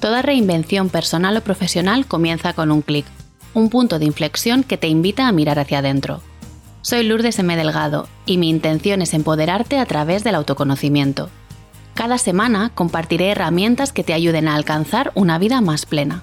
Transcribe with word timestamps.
Toda 0.00 0.22
reinvención 0.22 0.88
personal 0.88 1.36
o 1.36 1.42
profesional 1.42 2.06
comienza 2.06 2.54
con 2.54 2.70
un 2.70 2.80
clic, 2.80 3.04
un 3.52 3.68
punto 3.68 3.98
de 3.98 4.06
inflexión 4.06 4.64
que 4.64 4.78
te 4.78 4.88
invita 4.88 5.28
a 5.28 5.32
mirar 5.32 5.58
hacia 5.58 5.80
adentro. 5.80 6.22
Soy 6.80 7.02
Lourdes 7.02 7.38
M. 7.38 7.54
Delgado 7.54 8.08
y 8.24 8.38
mi 8.38 8.48
intención 8.48 9.02
es 9.02 9.12
empoderarte 9.12 9.78
a 9.78 9.84
través 9.84 10.24
del 10.24 10.36
autoconocimiento. 10.36 11.28
Cada 11.92 12.16
semana 12.16 12.70
compartiré 12.74 13.30
herramientas 13.30 13.92
que 13.92 14.02
te 14.02 14.14
ayuden 14.14 14.48
a 14.48 14.54
alcanzar 14.54 15.12
una 15.14 15.38
vida 15.38 15.60
más 15.60 15.84
plena. 15.84 16.22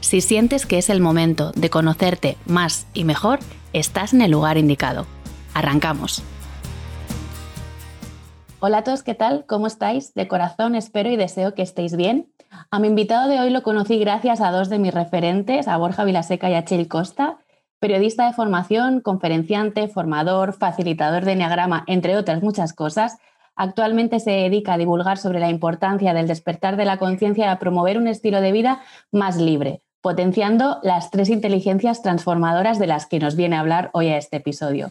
Si 0.00 0.20
sientes 0.20 0.66
que 0.66 0.78
es 0.78 0.90
el 0.90 1.00
momento 1.00 1.52
de 1.54 1.70
conocerte 1.70 2.36
más 2.46 2.88
y 2.94 3.04
mejor, 3.04 3.38
estás 3.72 4.12
en 4.12 4.22
el 4.22 4.32
lugar 4.32 4.58
indicado. 4.58 5.06
Arrancamos. 5.54 6.24
Hola 8.66 8.78
a 8.78 8.82
todos, 8.82 9.02
¿qué 9.02 9.14
tal? 9.14 9.44
¿Cómo 9.44 9.66
estáis? 9.66 10.14
De 10.14 10.26
corazón 10.26 10.74
espero 10.74 11.10
y 11.10 11.16
deseo 11.16 11.52
que 11.52 11.60
estéis 11.60 11.96
bien 11.96 12.32
a 12.70 12.78
mi 12.78 12.88
invitado 12.88 13.28
de 13.28 13.38
hoy 13.38 13.50
lo 13.50 13.62
conocí 13.62 13.98
gracias 13.98 14.40
a 14.40 14.50
dos 14.50 14.70
de 14.70 14.78
mis 14.78 14.94
referentes, 14.94 15.68
a 15.68 15.76
Borja 15.76 16.02
Vilaseca 16.02 16.48
y 16.48 16.54
a 16.54 16.64
Chel 16.64 16.88
Costa, 16.88 17.36
periodista 17.78 18.24
de 18.24 18.32
formación, 18.32 19.00
conferenciante, 19.02 19.86
formador, 19.88 20.54
facilitador 20.54 21.26
de 21.26 21.32
Enneagrama, 21.32 21.84
entre 21.88 22.16
otras 22.16 22.42
muchas 22.42 22.72
cosas. 22.72 23.18
Actualmente 23.54 24.18
se 24.18 24.30
dedica 24.30 24.72
a 24.72 24.78
divulgar 24.78 25.18
sobre 25.18 25.40
la 25.40 25.50
importancia 25.50 26.14
del 26.14 26.26
despertar 26.26 26.78
de 26.78 26.86
la 26.86 26.96
conciencia 26.96 27.44
y 27.44 27.48
a 27.50 27.58
promover 27.58 27.98
un 27.98 28.08
estilo 28.08 28.40
de 28.40 28.52
vida 28.52 28.80
más 29.12 29.36
libre, 29.36 29.82
potenciando 30.00 30.78
las 30.82 31.10
tres 31.10 31.28
inteligencias 31.28 32.00
transformadoras 32.00 32.78
de 32.78 32.86
las 32.86 33.04
que 33.04 33.18
nos 33.18 33.36
viene 33.36 33.56
a 33.56 33.60
hablar 33.60 33.90
hoy 33.92 34.08
a 34.08 34.16
este 34.16 34.38
episodio. 34.38 34.90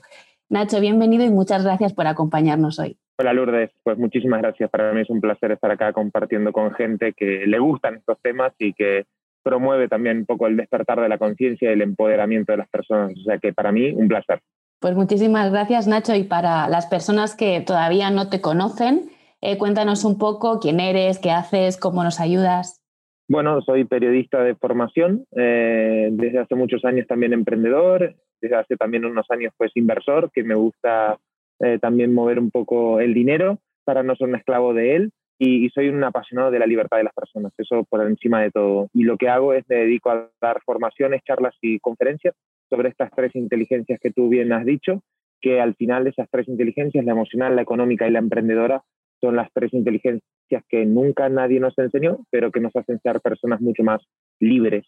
Nacho, 0.54 0.80
bienvenido 0.80 1.26
y 1.26 1.32
muchas 1.32 1.64
gracias 1.64 1.94
por 1.94 2.06
acompañarnos 2.06 2.78
hoy. 2.78 2.96
Hola 3.18 3.34
Lourdes, 3.34 3.72
pues 3.82 3.98
muchísimas 3.98 4.40
gracias. 4.40 4.70
Para 4.70 4.94
mí 4.94 5.02
es 5.02 5.10
un 5.10 5.20
placer 5.20 5.52
estar 5.52 5.72
acá 5.72 5.94
compartiendo 5.94 6.54
con 6.54 6.72
gente 6.76 7.14
que 7.14 7.48
le 7.48 7.58
gustan 7.58 7.96
estos 7.96 8.20
temas 8.22 8.54
y 8.60 8.74
que 8.74 9.08
promueve 9.42 9.88
también 9.88 10.18
un 10.18 10.26
poco 10.28 10.46
el 10.46 10.56
despertar 10.56 11.02
de 11.02 11.10
la 11.10 11.18
conciencia 11.18 11.72
y 11.72 11.74
el 11.74 11.82
empoderamiento 11.82 12.52
de 12.52 12.60
las 12.60 12.70
personas. 12.70 13.14
O 13.18 13.24
sea 13.24 13.40
que 13.40 13.52
para 13.52 13.72
mí 13.72 13.94
un 13.94 14.08
placer. 14.08 14.42
Pues 14.80 14.94
muchísimas 14.94 15.50
gracias 15.50 15.88
Nacho 15.88 16.14
y 16.14 16.24
para 16.24 16.68
las 16.68 16.86
personas 16.86 17.36
que 17.36 17.60
todavía 17.62 18.12
no 18.12 18.30
te 18.30 18.40
conocen, 18.40 19.10
eh, 19.42 19.58
cuéntanos 19.58 20.06
un 20.06 20.20
poco 20.20 20.60
quién 20.60 20.80
eres, 20.80 21.18
qué 21.18 21.32
haces, 21.32 21.78
cómo 21.78 22.04
nos 22.04 22.20
ayudas. 22.20 22.83
Bueno, 23.28 23.62
soy 23.62 23.86
periodista 23.86 24.44
de 24.44 24.56
formación, 24.56 25.26
eh, 25.36 26.10
desde 26.12 26.40
hace 26.40 26.56
muchos 26.56 26.84
años 26.84 27.08
también 27.08 27.34
emprendedor, 27.34 28.16
desde 28.42 28.56
hace 28.56 28.76
también 28.76 29.06
unos 29.06 29.26
años 29.30 29.54
pues 29.58 29.72
inversor, 29.76 30.30
que 30.32 30.44
me 30.44 30.56
gusta 30.56 31.18
eh, 31.60 31.80
también 31.80 32.14
mover 32.14 32.40
un 32.40 32.52
poco 32.52 33.00
el 33.00 33.14
dinero 33.14 33.60
para 33.86 34.04
no 34.04 34.16
ser 34.16 34.28
un 34.28 34.36
esclavo 34.36 34.74
de 34.74 34.96
él 34.96 35.12
y, 35.40 35.70
soy 35.70 35.90
un 35.90 36.04
apasionado 36.04 36.52
de 36.52 36.60
la 36.60 36.66
libertad 36.66 36.98
de 36.98 37.04
las 37.04 37.14
personas, 37.14 37.54
eso 37.58 37.84
por 37.90 38.06
encima 38.06 38.42
de 38.42 38.52
todo. 38.52 38.90
Y 38.94 39.04
lo 39.04 39.18
que 39.18 39.30
hago 39.30 39.54
es 39.54 39.64
me 39.68 39.78
dedico 39.78 40.10
a 40.10 40.30
dar 40.42 40.62
formaciones, 40.66 41.24
charlas 41.24 41.56
y 41.62 41.80
conferencias 41.80 42.36
sobre 42.70 42.90
estas 42.90 43.12
tres 43.16 43.36
inteligencias 43.36 44.00
que 44.00 44.12
tú 44.12 44.30
bien 44.30 44.54
has 44.54 44.66
dicho, 44.66 45.02
que 45.42 45.60
al 45.60 45.76
final 45.76 46.08
esas 46.08 46.30
tres 46.30 46.48
inteligencias, 46.48 47.04
la 47.04 47.12
emocional, 47.12 47.56
la 47.56 47.62
económica 47.62 48.08
y 48.08 48.12
la 48.12 48.20
emprendedora, 48.20 48.84
son 49.28 49.38
las 49.38 49.50
tres 49.54 49.74
inteligencias 49.74 50.64
que 50.68 50.86
nunca 50.86 51.30
nadie 51.30 51.60
nos 51.60 51.78
enseñó, 51.78 52.20
pero 52.30 52.52
que 52.52 52.60
nos 52.60 52.76
hacen 52.76 53.00
ser 53.00 53.22
personas 53.22 53.62
mucho 53.62 53.84
más 53.84 54.02
libres 54.40 54.86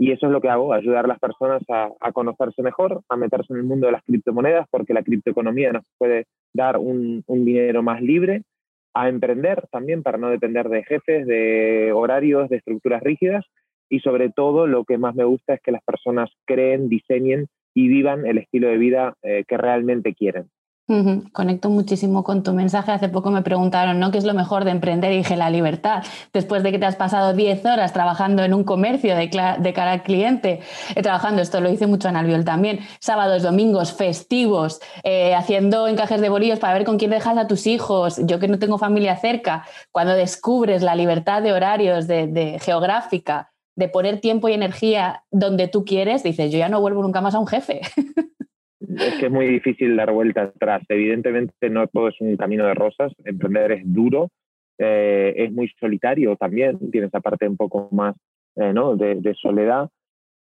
y 0.00 0.12
eso 0.12 0.26
es 0.26 0.32
lo 0.32 0.40
que 0.40 0.48
hago, 0.48 0.72
ayudar 0.72 1.04
a 1.04 1.08
las 1.08 1.18
personas 1.18 1.62
a, 1.68 2.12
conocerse 2.12 2.62
mejor, 2.62 3.02
a 3.10 3.16
meterse 3.16 3.52
en 3.52 3.58
el 3.58 3.64
mundo 3.64 3.84
de 3.84 3.92
las 3.92 4.02
criptomonedas, 4.02 4.66
porque 4.70 4.94
la 4.94 5.02
criptoeconomía 5.02 5.72
nos 5.72 5.84
puede 5.98 6.24
dar 6.54 6.78
un, 6.78 7.22
un 7.26 7.44
dinero 7.44 7.82
más 7.82 8.00
libre, 8.00 8.44
a 8.94 9.10
emprender 9.10 9.66
también 9.70 10.02
para 10.02 10.16
no 10.16 10.30
depender 10.30 10.70
de 10.70 10.84
jefes, 10.84 11.26
de 11.26 11.92
horarios, 11.92 12.48
de 12.48 12.56
estructuras 12.56 13.02
rígidas. 13.02 13.44
Y 13.90 14.00
sobre 14.00 14.30
todo 14.30 14.66
lo 14.66 14.86
que 14.86 14.96
más 14.96 15.14
me 15.14 15.24
gusta 15.24 15.52
es 15.52 15.60
que 15.60 15.70
las 15.70 15.84
personas 15.84 16.30
creen, 16.46 16.88
diseñen 16.88 17.48
y 17.74 17.88
vivan 17.88 18.24
el 18.24 18.38
estilo 18.38 18.68
de 18.68 18.78
vida 18.78 19.14
eh, 19.22 19.44
que 19.46 19.58
realmente 19.58 20.14
quieren. 20.14 20.46
Conecto 21.32 21.70
muchísimo 21.70 22.24
con 22.24 22.42
tu 22.42 22.52
mensaje. 22.52 22.90
Hace 22.90 23.08
poco 23.08 23.30
me 23.30 23.42
preguntaron, 23.42 24.00
¿no? 24.00 24.10
¿Qué 24.10 24.18
es 24.18 24.24
lo 24.24 24.34
mejor 24.34 24.64
de 24.64 24.72
emprender? 24.72 25.12
Y 25.12 25.18
dije, 25.18 25.36
la 25.36 25.48
libertad. 25.48 26.02
Después 26.32 26.64
de 26.64 26.72
que 26.72 26.80
te 26.80 26.86
has 26.86 26.96
pasado 26.96 27.32
10 27.32 27.64
horas 27.64 27.92
trabajando 27.92 28.42
en 28.42 28.52
un 28.54 28.64
comercio 28.64 29.14
de, 29.14 29.30
cara 29.30 29.92
al 29.92 30.02
cliente, 30.02 30.60
eh, 30.96 31.02
trabajando, 31.02 31.42
esto 31.42 31.60
lo 31.60 31.70
hice 31.70 31.86
mucho 31.86 32.08
en 32.08 32.16
Albiol 32.16 32.44
también, 32.44 32.80
sábados, 32.98 33.44
domingos, 33.44 33.92
festivos, 33.92 34.80
eh, 35.04 35.32
haciendo 35.36 35.86
encajes 35.86 36.20
de 36.20 36.28
bolillos 36.28 36.58
para 36.58 36.74
ver 36.74 36.84
con 36.84 36.98
quién 36.98 37.12
dejas 37.12 37.38
a 37.38 37.46
tus 37.46 37.68
hijos. 37.68 38.20
Yo 38.24 38.40
que 38.40 38.48
no 38.48 38.58
tengo 38.58 38.76
familia 38.76 39.16
cerca, 39.16 39.64
cuando 39.92 40.14
descubres 40.14 40.82
la 40.82 40.96
libertad 40.96 41.40
de 41.40 41.52
horarios, 41.52 42.08
de 42.08 42.58
geográfica, 42.60 43.52
de 43.76 43.88
poner 43.88 44.20
tiempo 44.20 44.48
y 44.48 44.54
energía 44.54 45.22
donde 45.30 45.68
tú 45.68 45.84
quieres, 45.84 46.24
dices, 46.24 46.50
yo 46.50 46.58
ya 46.58 46.68
no 46.68 46.80
vuelvo 46.80 47.00
nunca 47.02 47.20
más 47.20 47.36
a 47.36 47.38
un 47.38 47.46
jefe. 47.46 47.80
es 48.80 49.14
que 49.18 49.26
es 49.26 49.32
muy 49.32 49.46
difícil 49.46 49.96
dar 49.96 50.12
vuelta 50.12 50.42
atrás. 50.42 50.82
Evidentemente 50.88 51.70
no 51.70 51.86
todo 51.88 52.08
es 52.08 52.20
un 52.20 52.36
camino 52.36 52.66
de 52.66 52.74
rosas, 52.74 53.12
emprender 53.24 53.72
es 53.72 53.82
duro, 53.84 54.30
eh, 54.78 55.34
es 55.36 55.52
muy 55.52 55.68
solitario 55.78 56.36
también, 56.36 56.78
tiene 56.90 57.08
esa 57.08 57.20
parte 57.20 57.46
un 57.46 57.56
poco 57.56 57.88
más 57.92 58.16
eh, 58.56 58.72
¿no? 58.72 58.96
de, 58.96 59.34
soledad, 59.34 59.90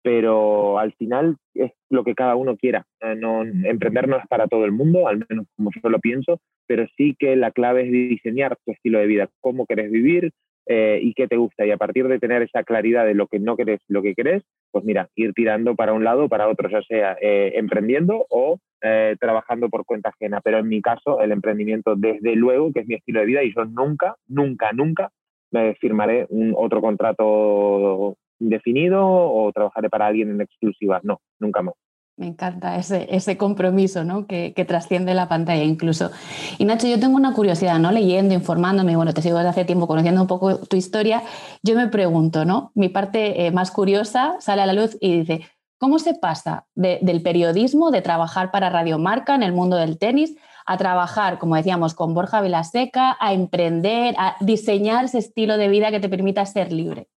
pero 0.01 0.79
al 0.79 0.93
final 0.93 1.35
es 1.53 1.71
lo 1.89 2.03
que 2.03 2.15
cada 2.15 2.35
uno 2.35 2.55
quiera. 2.55 2.85
Eh, 3.01 3.15
no, 3.15 3.43
emprender 3.43 4.07
no 4.07 4.17
es 4.17 4.27
para 4.27 4.47
todo 4.47 4.65
el 4.65 4.71
mundo, 4.71 5.07
al 5.07 5.25
menos 5.29 5.45
como 5.55 5.71
yo 5.71 5.89
lo 5.89 5.99
pienso, 5.99 6.39
pero 6.67 6.87
sí 6.95 7.15
que 7.19 7.35
la 7.35 7.51
clave 7.51 7.85
es 7.85 7.91
diseñar 7.91 8.57
tu 8.65 8.71
estilo 8.71 8.99
de 8.99 9.07
vida, 9.07 9.29
cómo 9.41 9.65
querés 9.65 9.91
vivir, 9.91 10.31
eh, 10.71 10.99
y 11.01 11.15
qué 11.15 11.27
te 11.27 11.35
gusta. 11.35 11.65
Y 11.65 11.71
a 11.71 11.77
partir 11.77 12.07
de 12.07 12.19
tener 12.19 12.43
esa 12.43 12.63
claridad 12.63 13.03
de 13.03 13.15
lo 13.15 13.25
que 13.25 13.39
no 13.39 13.57
querés, 13.57 13.81
lo 13.87 14.03
que 14.03 14.13
querés, 14.13 14.43
pues 14.71 14.83
mira, 14.85 15.09
ir 15.15 15.33
tirando 15.33 15.75
para 15.75 15.93
un 15.93 16.03
lado 16.03 16.25
o 16.25 16.29
para 16.29 16.47
otro, 16.47 16.69
ya 16.69 16.81
sea 16.83 17.17
eh, 17.21 17.53
emprendiendo 17.55 18.25
o 18.29 18.59
eh, 18.81 19.15
trabajando 19.19 19.69
por 19.69 19.85
cuenta 19.85 20.09
ajena. 20.09 20.41
Pero 20.41 20.59
en 20.59 20.67
mi 20.67 20.81
caso, 20.81 21.21
el 21.21 21.31
emprendimiento, 21.31 21.95
desde 21.95 22.35
luego, 22.35 22.71
que 22.71 22.81
es 22.81 22.87
mi 22.87 22.95
estilo 22.95 23.19
de 23.19 23.25
vida 23.25 23.43
y 23.43 23.53
yo 23.53 23.65
nunca, 23.65 24.15
nunca, 24.27 24.71
nunca 24.73 25.11
me 25.51 25.75
firmaré 25.75 26.27
un 26.29 26.53
otro 26.55 26.81
contrato 26.81 28.15
indefinido 28.39 29.05
o 29.05 29.51
trabajaré 29.51 29.89
para 29.89 30.07
alguien 30.07 30.31
en 30.31 30.41
exclusiva. 30.41 30.99
No, 31.03 31.19
nunca 31.39 31.61
más. 31.61 31.75
Me 32.19 32.27
encanta 32.27 32.75
ese, 32.75 33.07
ese 33.15 33.37
compromiso 33.37 34.03
¿no? 34.03 34.27
que, 34.27 34.51
que, 34.53 34.65
trasciende 34.65 35.13
la 35.13 35.29
pantalla 35.29 35.63
incluso. 35.63 36.11
Y 36.57 36.65
Nacho, 36.65 36.85
yo 36.85 36.99
tengo 36.99 37.15
una 37.15 37.33
curiosidad, 37.33 37.79
¿no? 37.79 37.93
leyendo, 37.93 38.33
informándome, 38.33 38.97
bueno, 38.97 39.13
te 39.13 39.21
sigo 39.21 39.37
desde 39.37 39.51
hace 39.51 39.63
tiempo 39.63 39.87
conociendo 39.87 40.19
un 40.19 40.27
poco 40.27 40.57
tu 40.57 40.75
historia, 40.75 41.23
yo 41.63 41.75
me 41.75 41.87
pregunto, 41.87 42.43
¿no? 42.43 42.73
mi 42.75 42.89
parte 42.89 43.45
eh, 43.45 43.51
más 43.51 43.71
curiosa 43.71 44.35
sale 44.41 44.61
a 44.61 44.65
la 44.65 44.73
luz 44.73 44.97
y 44.99 45.19
dice, 45.19 45.45
¿cómo 45.77 45.97
se 45.97 46.13
pasa 46.13 46.65
del 46.75 47.21
periodismo, 47.21 47.89
de 47.89 48.01
trabajar 48.01 48.51
para 48.51 48.69
Radio 48.69 48.99
Marca 48.99 49.33
en 49.33 49.41
el 49.41 49.53
mundo 49.53 49.77
del 49.77 49.97
tenis, 49.97 50.35
a 50.65 50.75
trabajar, 50.75 51.39
como 51.39 51.55
decíamos, 51.55 51.93
con 51.93 52.13
Borja 52.13 52.41
Vilaseca, 52.41 53.15
a 53.21 53.31
emprender, 53.31 54.13
a 54.17 54.35
diseñar 54.41 55.05
ese 55.05 55.19
estilo 55.19 55.57
de 55.57 55.69
vida 55.69 55.89
que 55.89 56.01
te 56.01 56.09
permita 56.09 56.45
ser 56.45 56.73
libre? 56.73 57.07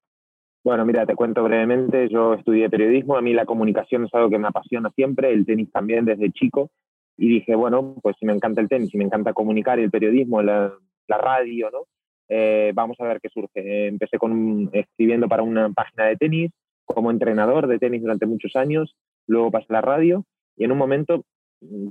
Bueno, 0.65 0.87
mira, 0.87 1.05
te 1.07 1.17
cuento 1.17 1.43
brevemente, 1.43 2.09
yo 2.09 2.35
estudié 2.35 2.71
periodismo, 2.71 3.17
a 3.17 3.21
mí 3.21 3.33
la 3.33 3.47
comunicación 3.47 4.05
es 4.05 4.15
algo 4.15 4.31
que 4.31 4.39
me 4.39 4.47
apasiona 4.47 4.91
siempre, 4.91 5.33
el 5.33 5.45
tenis 5.45 5.73
también 5.73 6.05
desde 6.05 6.31
chico, 6.31 6.71
y 7.17 7.29
dije, 7.29 7.57
bueno, 7.57 7.97
pues 8.01 8.17
si 8.21 8.27
me 8.27 8.33
encanta 8.33 8.61
el 8.61 8.69
tenis, 8.69 8.91
si 8.91 8.97
me 8.97 9.05
encanta 9.05 9.33
comunicar 9.33 9.81
el 9.81 9.91
periodismo, 9.91 10.41
la, 10.41 10.73
radio, 11.09 11.69
¿no? 11.71 11.81
Eh, 12.29 12.73
vamos 12.75 12.97
a 13.01 13.05
ver 13.05 13.21
qué 13.21 13.29
surge. 13.29 13.89
Empecé 13.89 14.17
con, 14.17 14.71
escribiendo 14.73 15.29
para 15.29 15.43
una 15.43 15.69
página 15.71 16.07
de 16.07 16.17
tenis, 16.17 16.51
como 16.85 17.11
entrenador 17.11 17.67
de 17.67 17.79
tenis 17.79 18.01
durante 18.01 18.27
muchos 18.27 18.57
años, 18.57 18.97
luego 19.27 19.51
pasé 19.51 19.67
a 19.71 19.75
la 19.75 19.81
radio, 19.83 20.25
y 20.57 20.65
en 20.65 20.73
un 20.73 20.79
momento 20.79 21.25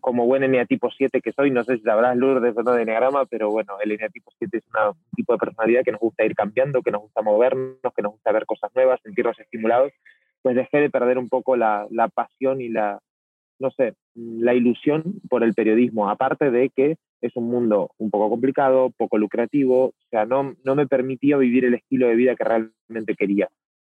como 0.02 0.26
buen 0.26 0.44
eneatipo 0.44 0.90
7 0.90 1.22
que 1.22 1.32
soy, 1.32 1.52
no 1.52 1.64
sé 1.64 1.78
si 1.78 1.84
sabrás 1.84 2.18
Lourdes 2.18 2.56
o 2.58 2.64
no 2.64 2.74
de 2.74 2.84
eneagrama, 2.84 3.26
pero 3.26 3.50
bueno, 3.50 3.78
el 3.84 3.92
eneatipo 3.92 4.32
7 4.38 4.58
es 4.58 4.64
un 4.66 4.96
tipo 5.16 5.34
de 5.34 5.40
personalidad 5.40 5.84
que 5.84 5.92
nos 5.92 6.02
gusta 6.02 6.26
ir 6.26 6.36
cambiando, 6.36 6.82
que 6.82 6.92
nos 6.92 7.02
gusta 7.02 7.22
movernos, 7.22 7.78
que 7.96 8.02
nos 8.02 8.14
gusta 8.14 8.32
ver 8.32 8.46
cosas 8.46 8.72
nuevas, 8.76 9.00
sentirnos 9.02 9.40
estimulados, 9.40 9.92
pues 10.42 10.56
dejé 10.56 10.80
de 10.80 10.90
perder 10.90 11.18
un 11.18 11.30
poco 11.30 11.56
la, 11.56 11.88
la 11.90 12.10
pasión 12.10 12.62
y 12.62 12.70
la, 12.70 13.00
no 13.60 13.72
sé, 13.72 13.94
la 14.16 14.54
ilusión 14.54 15.22
por 15.30 15.44
el 15.44 15.54
periodismo, 15.54 16.10
aparte 16.10 16.52
de 16.52 16.70
que 16.70 16.98
es 17.22 17.36
un 17.36 17.48
mundo 17.50 17.92
un 17.98 18.10
poco 18.10 18.30
complicado, 18.30 18.90
poco 18.98 19.18
lucrativo, 19.18 19.86
o 19.86 19.94
sea, 20.10 20.26
no, 20.26 20.56
no 20.64 20.76
me 20.76 20.88
permitía 20.88 21.38
vivir 21.38 21.66
el 21.66 21.76
estilo 21.76 22.08
de 22.08 22.16
vida 22.16 22.36
que 22.36 22.44
realmente 22.44 23.16
quería. 23.16 23.50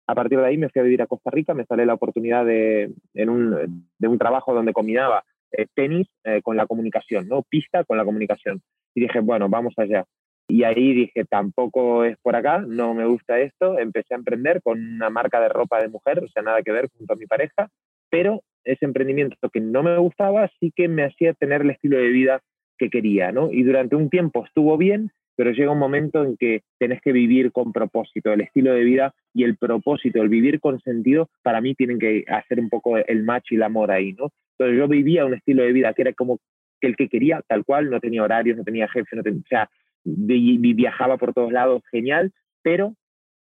A 0.07 0.15
partir 0.15 0.39
de 0.39 0.47
ahí 0.47 0.57
me 0.57 0.71
fui 0.71 0.81
a 0.81 0.85
vivir 0.85 1.03
a 1.03 1.07
Costa 1.07 1.31
Rica, 1.31 1.53
me 1.53 1.67
salió 1.67 1.85
la 1.85 1.95
oportunidad 1.95 2.47
de, 2.47 2.95
en 3.13 3.29
un, 3.29 3.87
de 3.99 4.09
un 4.09 4.19
trabajo 4.19 4.55
donde 4.55 4.73
combinaba 4.73 5.23
eh, 5.53 5.67
tenis 5.75 6.07
eh, 6.25 6.41
con 6.43 6.57
la 6.57 6.67
comunicación, 6.67 7.29
¿no? 7.29 7.43
Pista 7.43 7.85
con 7.85 7.97
la 7.97 8.05
comunicación. 8.05 8.61
Y 8.95 9.03
dije, 9.03 9.21
bueno, 9.21 9.49
vamos 9.49 9.75
allá. 9.77 10.05
Y 10.49 10.65
ahí 10.65 10.95
dije, 10.95 11.25
tampoco 11.25 12.05
es 12.05 12.17
por 12.23 12.35
acá, 12.35 12.59
no 12.67 12.95
me 12.95 13.05
gusta 13.05 13.39
esto. 13.39 13.79
Empecé 13.79 14.15
a 14.15 14.19
emprender 14.19 14.63
con 14.63 14.81
una 14.81 15.11
marca 15.11 15.41
de 15.41 15.49
ropa 15.51 15.81
de 15.81 15.89
mujer, 15.89 16.25
o 16.25 16.29
sea, 16.29 16.43
nada 16.43 16.63
que 16.63 16.73
ver 16.73 16.89
junto 16.97 17.13
a 17.13 17.17
mi 17.17 17.27
pareja, 17.27 17.69
pero 18.11 18.43
ese 18.65 18.85
emprendimiento 18.85 19.37
que 19.51 19.61
no 19.61 19.83
me 19.83 19.97
gustaba 19.99 20.51
sí 20.59 20.73
que 20.75 20.89
me 20.89 21.05
hacía 21.05 21.35
tener 21.35 21.63
el 21.63 21.71
estilo 21.71 21.99
de 21.99 22.09
vida 22.09 22.41
que 22.79 22.91
quería, 22.91 23.33
¿no? 23.33 23.51
Y 23.53 23.63
durante 23.63 23.97
un 23.97 24.09
tiempo 24.09 24.45
estuvo 24.45 24.77
bien 24.77 25.11
pero 25.39 25.53
llega 25.53 25.71
un 25.71 25.79
momento 25.79 26.25
en 26.25 26.37
que 26.37 26.63
tenés 26.81 27.01
que 27.01 27.13
vivir 27.13 27.53
con 27.53 27.73
propósito, 27.73 28.33
el 28.33 28.41
estilo 28.41 28.75
de 28.75 28.83
vida 28.83 29.15
y 29.33 29.45
el 29.45 29.57
propósito, 29.57 30.21
el 30.21 30.29
vivir 30.29 30.59
con 30.59 30.81
sentido, 30.81 31.31
para 31.45 31.61
mí 31.61 31.77
tienen 31.77 32.01
que 32.01 32.25
hacer 32.27 32.59
un 32.59 32.69
poco 32.69 32.97
el 32.97 33.23
match 33.23 33.53
y 33.53 33.55
el 33.55 33.63
amor 33.63 33.93
ahí, 33.93 34.15
¿no? 34.15 34.33
Entonces 34.59 34.77
yo 34.77 34.89
vivía 34.89 35.25
un 35.25 35.35
estilo 35.35 35.63
de 35.63 35.73
vida 35.73 35.95
que 35.95 36.03
era 36.03 36.13
como 36.13 36.41
el 36.81 36.97
que 36.97 37.09
quería, 37.09 37.41
tal 37.47 37.65
cual, 37.65 37.89
no 37.89 38.01
tenía 38.01 38.25
horarios, 38.25 38.57
no 38.57 38.65
tenía 38.65 38.89
jefe, 38.89 39.15
no 39.15 39.23
tenía, 39.23 39.39
o 39.39 39.49
sea, 39.49 39.71
viajaba 40.05 41.19
por 41.19 41.33
todos 41.33 41.53
lados, 41.53 41.85
genial, 41.93 42.33
pero 42.63 42.97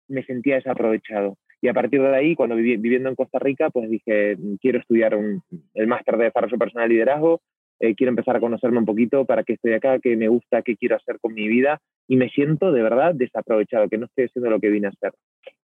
me 0.06 0.22
sentía 0.22 0.54
desaprovechado. 0.54 1.36
Y 1.60 1.66
a 1.66 1.74
partir 1.74 2.00
de 2.00 2.14
ahí, 2.14 2.36
cuando 2.36 2.54
viviendo 2.54 3.08
en 3.08 3.16
Costa 3.16 3.40
Rica, 3.40 3.70
pues 3.70 3.90
dije, 3.90 4.36
quiero 4.60 4.78
estudiar 4.78 5.18
el 5.74 5.86
máster 5.88 6.16
de 6.16 6.26
desarrollo 6.26 6.58
personal 6.58 6.92
y 6.92 6.94
liderazgo, 6.94 7.40
eh, 7.80 7.94
quiero 7.94 8.10
empezar 8.10 8.36
a 8.36 8.40
conocerme 8.40 8.78
un 8.78 8.86
poquito 8.86 9.24
para 9.24 9.44
qué 9.44 9.54
estoy 9.54 9.72
acá, 9.72 9.98
qué 9.98 10.16
me 10.16 10.28
gusta, 10.28 10.62
qué 10.62 10.76
quiero 10.76 10.96
hacer 10.96 11.18
con 11.20 11.34
mi 11.34 11.48
vida, 11.48 11.80
y 12.08 12.16
me 12.16 12.28
siento 12.30 12.72
de 12.72 12.82
verdad 12.82 13.14
desaprovechado, 13.14 13.88
que 13.88 13.98
no 13.98 14.06
estoy 14.06 14.24
haciendo 14.24 14.50
lo 14.50 14.60
que 14.60 14.70
vine 14.70 14.88
a 14.88 14.90
hacer. 14.90 15.12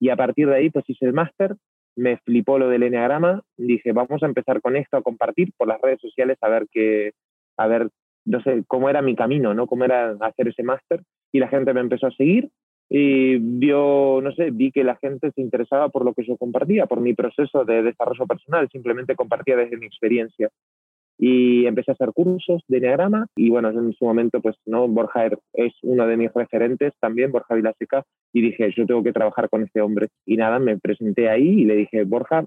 Y 0.00 0.10
a 0.10 0.16
partir 0.16 0.48
de 0.48 0.56
ahí, 0.56 0.70
pues 0.70 0.84
hice 0.88 1.06
el 1.06 1.12
máster, 1.12 1.54
me 1.96 2.16
flipó 2.18 2.58
lo 2.58 2.68
del 2.68 2.82
Enneagrama, 2.82 3.42
dije, 3.56 3.92
vamos 3.92 4.22
a 4.22 4.26
empezar 4.26 4.60
con 4.60 4.76
esto, 4.76 4.96
a 4.96 5.02
compartir 5.02 5.52
por 5.56 5.68
las 5.68 5.80
redes 5.80 6.00
sociales, 6.00 6.38
a 6.40 6.48
ver 6.48 6.66
qué, 6.70 7.12
a 7.56 7.66
ver, 7.66 7.88
no 8.24 8.42
sé, 8.42 8.64
cómo 8.66 8.88
era 8.88 9.02
mi 9.02 9.14
camino, 9.14 9.54
¿no? 9.54 9.66
Cómo 9.66 9.84
era 9.84 10.16
hacer 10.20 10.48
ese 10.48 10.62
máster, 10.62 11.02
y 11.32 11.38
la 11.38 11.48
gente 11.48 11.72
me 11.74 11.80
empezó 11.80 12.06
a 12.06 12.12
seguir, 12.12 12.50
y 12.94 13.38
vio, 13.38 14.20
no 14.22 14.32
sé, 14.32 14.50
vi 14.50 14.70
que 14.70 14.84
la 14.84 14.96
gente 14.96 15.30
se 15.30 15.40
interesaba 15.40 15.88
por 15.88 16.04
lo 16.04 16.12
que 16.12 16.24
yo 16.24 16.36
compartía, 16.36 16.86
por 16.86 17.00
mi 17.00 17.14
proceso 17.14 17.64
de 17.64 17.82
desarrollo 17.82 18.26
personal, 18.26 18.68
simplemente 18.70 19.16
compartía 19.16 19.56
desde 19.56 19.78
mi 19.78 19.86
experiencia. 19.86 20.50
Y 21.18 21.66
empecé 21.66 21.92
a 21.92 21.94
hacer 21.94 22.12
cursos 22.12 22.62
de 22.68 22.78
Enneagrama 22.78 23.26
y 23.36 23.50
bueno, 23.50 23.70
en 23.70 23.92
su 23.92 24.04
momento, 24.04 24.40
pues, 24.40 24.56
¿no? 24.66 24.88
Borja 24.88 25.26
er, 25.26 25.38
es 25.52 25.72
uno 25.82 26.06
de 26.06 26.16
mis 26.16 26.32
referentes 26.32 26.94
también, 27.00 27.30
Borja 27.30 27.54
Vilaseca, 27.54 28.04
y 28.32 28.42
dije, 28.42 28.72
yo 28.76 28.86
tengo 28.86 29.02
que 29.02 29.12
trabajar 29.12 29.48
con 29.48 29.62
este 29.62 29.80
hombre. 29.80 30.08
Y 30.26 30.36
nada, 30.36 30.58
me 30.58 30.78
presenté 30.78 31.28
ahí 31.28 31.60
y 31.60 31.64
le 31.64 31.76
dije, 31.76 32.04
Borja, 32.04 32.44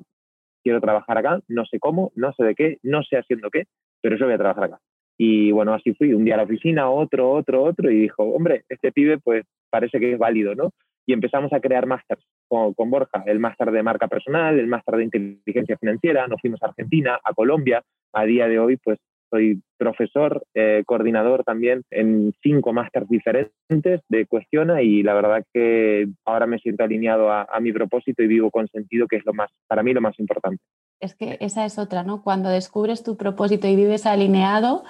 quiero 0.64 0.82
trabajar 0.82 1.18
acá, 1.18 1.40
no 1.48 1.66
sé 1.66 1.80
cómo, 1.80 2.12
no 2.16 2.34
sé 2.34 2.44
de 2.44 2.56
qué, 2.56 2.78
no 2.84 3.04
sé 3.04 3.18
haciendo 3.18 3.50
qué, 3.50 3.66
pero 4.02 4.18
yo 4.18 4.26
voy 4.26 4.34
a 4.34 4.40
trabajar 4.40 4.64
acá. 4.66 4.80
Y 5.18 5.52
bueno, 5.52 5.74
así 5.74 5.94
fui, 5.94 6.14
un 6.14 6.26
día 6.26 6.34
a 6.34 6.38
la 6.38 6.44
oficina, 6.44 6.90
otro, 6.90 7.32
otro, 7.32 7.64
otro, 7.64 7.90
y 7.90 8.02
dijo, 8.02 8.24
hombre, 8.24 8.66
este 8.68 8.92
pibe 8.92 9.20
pues 9.20 9.46
parece 9.70 10.00
que 10.00 10.14
es 10.14 10.18
válido, 10.18 10.56
¿no? 10.56 10.72
Y 11.06 11.14
empezamos 11.14 11.54
a 11.54 11.60
crear 11.60 11.86
másters 11.86 12.24
con, 12.48 12.90
Borja, 12.90 13.24
el 13.26 13.40
máster 13.40 13.72
de 13.72 13.84
marca 13.84 14.08
personal, 14.08 14.58
el 14.60 14.68
máster 14.68 14.96
de 14.96 15.04
inteligencia 15.04 15.78
financiera, 15.78 16.28
nos 16.28 16.42
fuimos 16.42 16.62
a 16.64 16.68
Argentina, 16.68 17.20
a 17.24 17.34
Colombia, 17.34 17.84
a 18.14 18.26
día 18.26 18.48
de 18.48 18.60
hoy 18.60 18.78
pues 18.78 19.00
soy 19.30 19.62
profesor, 19.78 20.44
eh, 20.54 20.84
coordinador 20.86 21.44
también 21.44 21.82
en 21.90 22.34
cinco 22.42 22.74
másters 22.74 23.10
diferentes 23.10 24.02
de 24.08 24.26
Cuestiona 24.28 24.82
y 24.82 25.04
la 25.04 25.14
verdad 25.16 25.44
que 25.52 26.08
ahora 26.26 26.46
me 26.46 26.60
siento 26.60 26.84
alineado 26.84 27.32
a, 27.32 27.48
a, 27.52 27.60
mi 27.60 27.74
propósito 27.74 28.24
y 28.24 28.28
vivo 28.28 28.52
con 28.52 28.68
sentido, 28.68 29.08
que 29.08 29.18
es 29.18 29.26
lo 29.26 29.34
más, 29.34 29.50
para 29.68 29.84
mí 29.84 29.94
lo 29.94 30.02
más 30.02 30.18
importante. 30.20 30.62
Es 31.02 31.16
que 31.16 31.38
esa 31.42 31.66
es 31.66 31.78
otra, 31.78 32.04
¿no? 32.04 32.24
Cuando 32.24 32.50
descubres 32.50 33.04
tu 33.04 33.18
propósito 33.18 33.68
y 33.68 33.76
vives 33.76 34.06
alineado, 34.06 34.84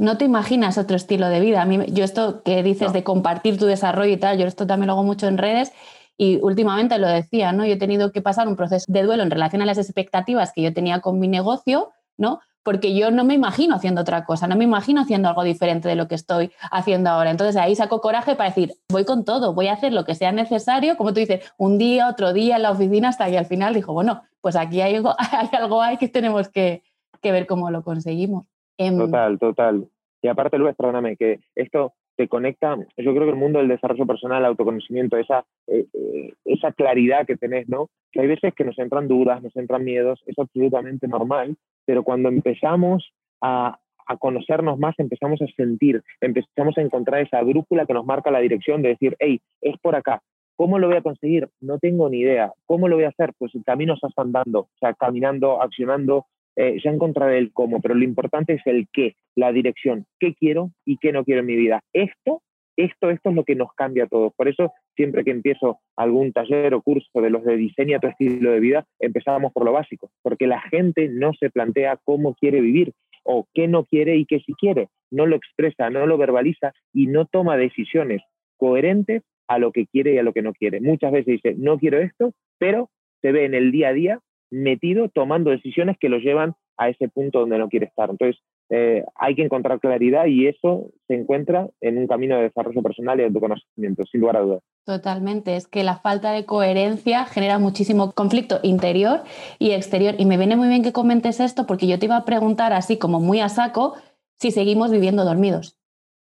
no 0.00 0.18
te 0.18 0.24
imaginas 0.24 0.78
otro 0.78 0.96
estilo 0.96 1.28
de 1.28 1.40
vida. 1.40 1.62
A 1.62 1.64
mí, 1.64 1.78
yo 1.88 2.04
esto 2.04 2.42
que 2.42 2.62
dices 2.62 2.88
no. 2.88 2.92
de 2.92 3.04
compartir 3.04 3.58
tu 3.58 3.66
desarrollo 3.66 4.12
y 4.12 4.16
tal, 4.16 4.38
yo 4.38 4.46
esto 4.46 4.66
también 4.66 4.88
lo 4.88 4.94
hago 4.94 5.04
mucho 5.04 5.26
en 5.28 5.38
redes 5.38 5.72
y 6.16 6.38
últimamente 6.42 6.98
lo 6.98 7.08
decía, 7.08 7.52
¿no? 7.52 7.64
Yo 7.64 7.74
he 7.74 7.78
tenido 7.78 8.12
que 8.12 8.22
pasar 8.22 8.48
un 8.48 8.56
proceso 8.56 8.86
de 8.88 9.02
duelo 9.02 9.22
en 9.22 9.30
relación 9.30 9.62
a 9.62 9.66
las 9.66 9.78
expectativas 9.78 10.52
que 10.52 10.62
yo 10.62 10.72
tenía 10.72 11.00
con 11.00 11.18
mi 11.18 11.28
negocio, 11.28 11.90
¿no? 12.16 12.40
porque 12.62 12.94
yo 12.94 13.10
no 13.10 13.24
me 13.24 13.34
imagino 13.34 13.74
haciendo 13.74 14.02
otra 14.02 14.24
cosa, 14.24 14.46
no 14.46 14.56
me 14.56 14.64
imagino 14.64 15.00
haciendo 15.00 15.28
algo 15.28 15.42
diferente 15.42 15.88
de 15.88 15.96
lo 15.96 16.08
que 16.08 16.14
estoy 16.14 16.52
haciendo 16.70 17.10
ahora. 17.10 17.30
Entonces 17.30 17.56
ahí 17.56 17.74
saco 17.74 18.00
coraje 18.00 18.36
para 18.36 18.50
decir, 18.50 18.74
voy 18.88 19.04
con 19.04 19.24
todo, 19.24 19.52
voy 19.54 19.68
a 19.68 19.72
hacer 19.72 19.92
lo 19.92 20.04
que 20.04 20.14
sea 20.14 20.32
necesario, 20.32 20.96
como 20.96 21.12
tú 21.12 21.20
dices, 21.20 21.44
un 21.56 21.78
día, 21.78 22.08
otro 22.08 22.32
día 22.32 22.56
en 22.56 22.62
la 22.62 22.70
oficina, 22.70 23.08
hasta 23.08 23.28
que 23.28 23.38
al 23.38 23.46
final 23.46 23.74
dijo, 23.74 23.92
bueno, 23.92 24.22
pues 24.40 24.56
aquí 24.56 24.80
hay 24.80 24.94
algo, 24.94 25.14
hay 25.32 25.48
algo 25.52 25.80
que 25.98 26.08
tenemos 26.08 26.48
que, 26.48 26.82
que 27.20 27.32
ver 27.32 27.46
cómo 27.46 27.70
lo 27.70 27.82
conseguimos. 27.82 28.46
Em, 28.86 28.98
total, 28.98 29.38
total. 29.38 29.88
Y 30.22 30.28
aparte, 30.28 30.58
Luis, 30.58 30.74
perdóname, 30.76 31.16
que 31.16 31.40
esto 31.54 31.94
te 32.16 32.28
conecta, 32.28 32.76
yo 32.96 33.12
creo 33.12 33.24
que 33.24 33.30
el 33.30 33.36
mundo 33.36 33.58
del 33.58 33.68
desarrollo 33.68 34.06
personal, 34.06 34.44
autoconocimiento, 34.44 35.16
esa, 35.16 35.44
eh, 35.66 35.86
eh, 35.94 36.34
esa 36.44 36.72
claridad 36.72 37.26
que 37.26 37.36
tenés, 37.36 37.68
¿no? 37.68 37.88
Que 38.12 38.20
hay 38.20 38.26
veces 38.26 38.54
que 38.54 38.64
nos 38.64 38.78
entran 38.78 39.08
dudas, 39.08 39.42
nos 39.42 39.56
entran 39.56 39.84
miedos, 39.84 40.22
es 40.26 40.38
absolutamente 40.38 41.08
normal, 41.08 41.56
pero 41.86 42.02
cuando 42.02 42.28
empezamos 42.28 43.12
a, 43.40 43.78
a, 44.06 44.16
conocernos 44.18 44.78
más, 44.78 44.94
empezamos 44.98 45.40
a 45.40 45.46
sentir, 45.56 46.02
empezamos 46.20 46.76
a 46.76 46.82
encontrar 46.82 47.22
esa 47.22 47.42
brújula 47.42 47.86
que 47.86 47.94
nos 47.94 48.04
marca 48.04 48.30
la 48.30 48.40
dirección 48.40 48.82
de 48.82 48.90
decir, 48.90 49.16
hey, 49.18 49.40
es 49.62 49.76
por 49.80 49.96
acá. 49.96 50.22
¿Cómo 50.56 50.78
lo 50.78 50.88
voy 50.88 50.98
a 50.98 51.02
conseguir? 51.02 51.48
No 51.60 51.78
tengo 51.78 52.10
ni 52.10 52.18
idea. 52.18 52.52
¿Cómo 52.66 52.86
lo 52.86 52.96
voy 52.96 53.04
a 53.04 53.08
hacer? 53.08 53.32
Pues 53.38 53.54
el 53.54 53.64
camino 53.64 53.96
se 53.96 54.06
está 54.06 54.22
andando, 54.22 54.60
o 54.60 54.78
sea, 54.78 54.92
caminando, 54.94 55.62
accionando, 55.62 56.26
eh, 56.56 56.78
ya 56.82 56.90
encontraré 56.90 57.38
el 57.38 57.52
cómo, 57.52 57.80
pero 57.80 57.94
lo 57.94 58.04
importante 58.04 58.54
es 58.54 58.62
el 58.66 58.88
qué, 58.92 59.16
la 59.34 59.52
dirección, 59.52 60.06
qué 60.20 60.34
quiero 60.34 60.70
y 60.84 60.98
qué 60.98 61.12
no 61.12 61.24
quiero 61.24 61.40
en 61.40 61.46
mi 61.46 61.56
vida. 61.56 61.82
Esto, 61.92 62.42
esto, 62.76 63.10
esto 63.10 63.30
es 63.30 63.34
lo 63.34 63.44
que 63.44 63.54
nos 63.54 63.72
cambia 63.74 64.04
a 64.04 64.08
todos. 64.08 64.32
Por 64.34 64.48
eso, 64.48 64.72
siempre 64.96 65.24
que 65.24 65.30
empiezo 65.30 65.78
algún 65.96 66.32
taller 66.32 66.74
o 66.74 66.82
curso 66.82 67.20
de 67.20 67.30
los 67.30 67.44
de 67.44 67.56
diseña 67.56 68.00
tu 68.00 68.08
estilo 68.08 68.52
de 68.52 68.60
vida, 68.60 68.86
empezamos 68.98 69.52
por 69.52 69.64
lo 69.64 69.72
básico, 69.72 70.10
porque 70.22 70.46
la 70.46 70.60
gente 70.60 71.08
no 71.08 71.32
se 71.34 71.50
plantea 71.50 71.98
cómo 72.04 72.34
quiere 72.34 72.60
vivir 72.60 72.92
o 73.24 73.46
qué 73.54 73.68
no 73.68 73.84
quiere 73.84 74.16
y 74.16 74.26
qué 74.26 74.40
sí 74.40 74.52
quiere. 74.54 74.88
No 75.10 75.26
lo 75.26 75.36
expresa, 75.36 75.90
no 75.90 76.06
lo 76.06 76.18
verbaliza 76.18 76.72
y 76.92 77.06
no 77.06 77.26
toma 77.26 77.56
decisiones 77.56 78.22
coherentes 78.56 79.22
a 79.48 79.58
lo 79.58 79.72
que 79.72 79.86
quiere 79.86 80.14
y 80.14 80.18
a 80.18 80.22
lo 80.22 80.32
que 80.32 80.42
no 80.42 80.52
quiere. 80.52 80.80
Muchas 80.80 81.12
veces 81.12 81.42
dice, 81.42 81.54
no 81.56 81.78
quiero 81.78 81.98
esto, 81.98 82.32
pero 82.58 82.90
se 83.20 83.32
ve 83.32 83.44
en 83.44 83.54
el 83.54 83.70
día 83.72 83.88
a 83.88 83.92
día 83.92 84.18
metido 84.52 85.08
tomando 85.08 85.50
decisiones 85.50 85.96
que 85.98 86.10
lo 86.10 86.18
llevan 86.18 86.54
a 86.76 86.88
ese 86.88 87.08
punto 87.08 87.40
donde 87.40 87.58
no 87.58 87.68
quiere 87.68 87.86
estar. 87.86 88.10
Entonces, 88.10 88.40
eh, 88.68 89.04
hay 89.14 89.34
que 89.34 89.42
encontrar 89.42 89.80
claridad 89.80 90.26
y 90.26 90.46
eso 90.46 90.90
se 91.08 91.14
encuentra 91.14 91.68
en 91.80 91.98
un 91.98 92.06
camino 92.06 92.36
de 92.36 92.44
desarrollo 92.44 92.82
personal 92.82 93.18
y 93.18 93.22
de 93.22 93.28
autoconocimiento, 93.28 94.04
sin 94.04 94.20
lugar 94.20 94.36
a 94.36 94.40
dudas. 94.40 94.62
Totalmente, 94.84 95.56
es 95.56 95.66
que 95.66 95.84
la 95.84 95.96
falta 95.96 96.32
de 96.32 96.44
coherencia 96.44 97.24
genera 97.24 97.58
muchísimo 97.58 98.12
conflicto 98.12 98.60
interior 98.62 99.22
y 99.58 99.72
exterior. 99.72 100.14
Y 100.18 100.26
me 100.26 100.36
viene 100.36 100.56
muy 100.56 100.68
bien 100.68 100.82
que 100.82 100.92
comentes 100.92 101.40
esto 101.40 101.66
porque 101.66 101.86
yo 101.86 101.98
te 101.98 102.06
iba 102.06 102.16
a 102.16 102.24
preguntar 102.24 102.72
así 102.72 102.98
como 102.98 103.20
muy 103.20 103.40
a 103.40 103.48
saco 103.48 103.94
si 104.38 104.50
seguimos 104.50 104.90
viviendo 104.90 105.24
dormidos. 105.24 105.78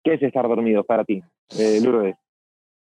¿Qué 0.03 0.15
es 0.15 0.21
estar 0.21 0.47
dormido 0.47 0.83
para 0.83 1.05
ti, 1.05 1.21
eh, 1.57 1.79
Lourdes? 1.81 2.15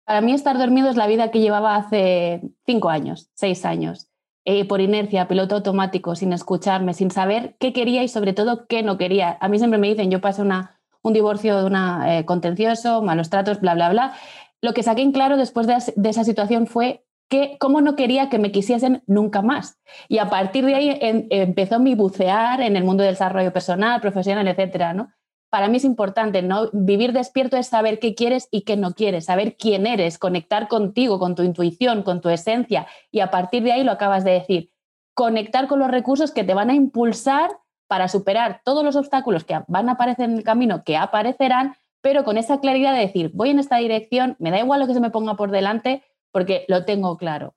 Para 0.05 0.23
mí 0.23 0.33
estar 0.33 0.59
dormido 0.59 0.91
es 0.91 0.97
la 0.97 1.07
vida 1.07 1.31
que 1.31 1.41
llevaba 1.41 1.77
hace 1.77 2.41
cinco 2.67 2.89
años, 2.89 3.31
seis 3.35 3.65
años 3.65 4.10
eh, 4.45 4.67
por 4.67 4.81
inercia, 4.81 5.29
piloto 5.29 5.57
automático, 5.57 6.15
sin 6.15 6.33
escucharme, 6.33 6.95
sin 6.95 7.11
saber 7.11 7.57
qué 7.61 7.73
quería 7.73 8.03
y 8.03 8.09
sobre 8.09 8.33
todo 8.33 8.67
qué 8.67 8.83
no 8.83 8.97
quería. 8.97 9.37
A 9.41 9.49
mí 9.49 9.59
siempre 9.59 9.79
me 9.79 9.89
dicen, 9.89 10.11
yo 10.11 10.21
pasé 10.21 10.41
una, 10.43 10.81
un 11.03 11.13
divorcio 11.13 11.59
de 11.59 11.65
una 11.65 12.19
eh, 12.19 12.25
contencioso, 12.25 13.03
malos 13.03 13.29
tratos, 13.29 13.61
bla, 13.61 13.75
bla, 13.75 13.91
bla. 13.91 14.15
Lo 14.63 14.73
que 14.73 14.83
saqué 14.83 15.03
en 15.03 15.13
claro 15.13 15.37
después 15.37 15.67
de, 15.67 16.09
esa 16.09 16.25
situación 16.25 16.67
fue 16.67 17.05
que 17.29 17.57
cómo 17.61 17.81
no 17.81 17.97
quería 17.97 18.29
que 18.29 18.39
me 18.39 18.51
quisiesen 18.51 19.03
nunca 19.07 19.43
más. 19.43 19.79
Y 20.09 20.19
a 20.19 20.31
partir 20.31 20.65
de 20.65 20.75
ahí 20.75 20.99
en, 21.01 21.27
empezó 21.31 21.79
mi 21.79 21.95
bucear 21.95 22.61
en 22.61 22.77
el 22.77 22.85
mundo 22.85 23.05
del 23.05 23.13
desarrollo 23.13 23.53
personal, 23.53 24.01
profesional, 24.01 24.49
etcétera, 24.49 24.95
¿no? 24.95 25.13
Para 25.51 25.69
mí 25.69 25.77
es 25.79 25.85
importante, 25.85 26.43
¿no? 26.43 26.71
Vivir 26.73 27.13
despierto 27.13 27.57
es 27.57 27.67
saber 27.67 27.99
qué 27.99 28.15
quieres 28.15 28.49
y 28.51 28.63
qué 28.63 28.77
no 28.77 28.93
quieres, 28.93 29.27
saber 29.27 29.57
quién 29.57 29.87
eres, 29.87 30.17
conectar 30.17 30.69
contigo, 30.69 31.19
con 31.19 31.35
tu 31.35 31.43
intuición, 31.43 32.05
con 32.05 32.21
tu 32.21 32.29
esencia, 32.29 32.87
y 33.11 33.21
a 33.21 33.31
partir 33.31 33.65
de 33.65 33.73
ahí 33.73 33.85
lo 33.85 33.93
acabas 33.93 34.25
de 34.25 34.31
decir, 34.31 34.71
conectar 35.15 35.67
con 35.67 35.81
los 35.81 35.91
recursos 35.91 36.31
que 36.31 36.45
te 36.45 36.55
van 36.55 36.71
a 36.71 36.75
impulsar 36.75 37.51
para 37.89 38.07
superar 38.07 38.63
todos 38.65 38.85
los 38.85 38.95
obstáculos 38.95 39.45
que 39.45 39.59
van 39.67 39.89
a 39.89 39.93
aparecer 39.93 40.31
en 40.31 40.37
el 40.37 40.45
camino, 40.45 40.85
que 40.85 40.97
aparecerán, 40.97 41.75
pero 42.01 42.23
con 42.23 42.39
esa 42.39 42.61
claridad 42.61 42.95
de 42.95 43.01
decir, 43.01 43.33
voy 43.35 43.51
en 43.51 43.59
esta 43.59 43.79
dirección, 43.79 44.37
me 44.39 44.53
da 44.53 44.61
igual 44.61 44.81
lo 44.81 44.87
que 44.87 44.95
se 44.95 45.01
me 45.01 45.11
ponga 45.11 45.35
por 45.35 45.51
delante, 45.51 46.05
porque 46.31 46.65
lo 46.69 46.85
tengo 46.85 47.17
claro. 47.17 47.55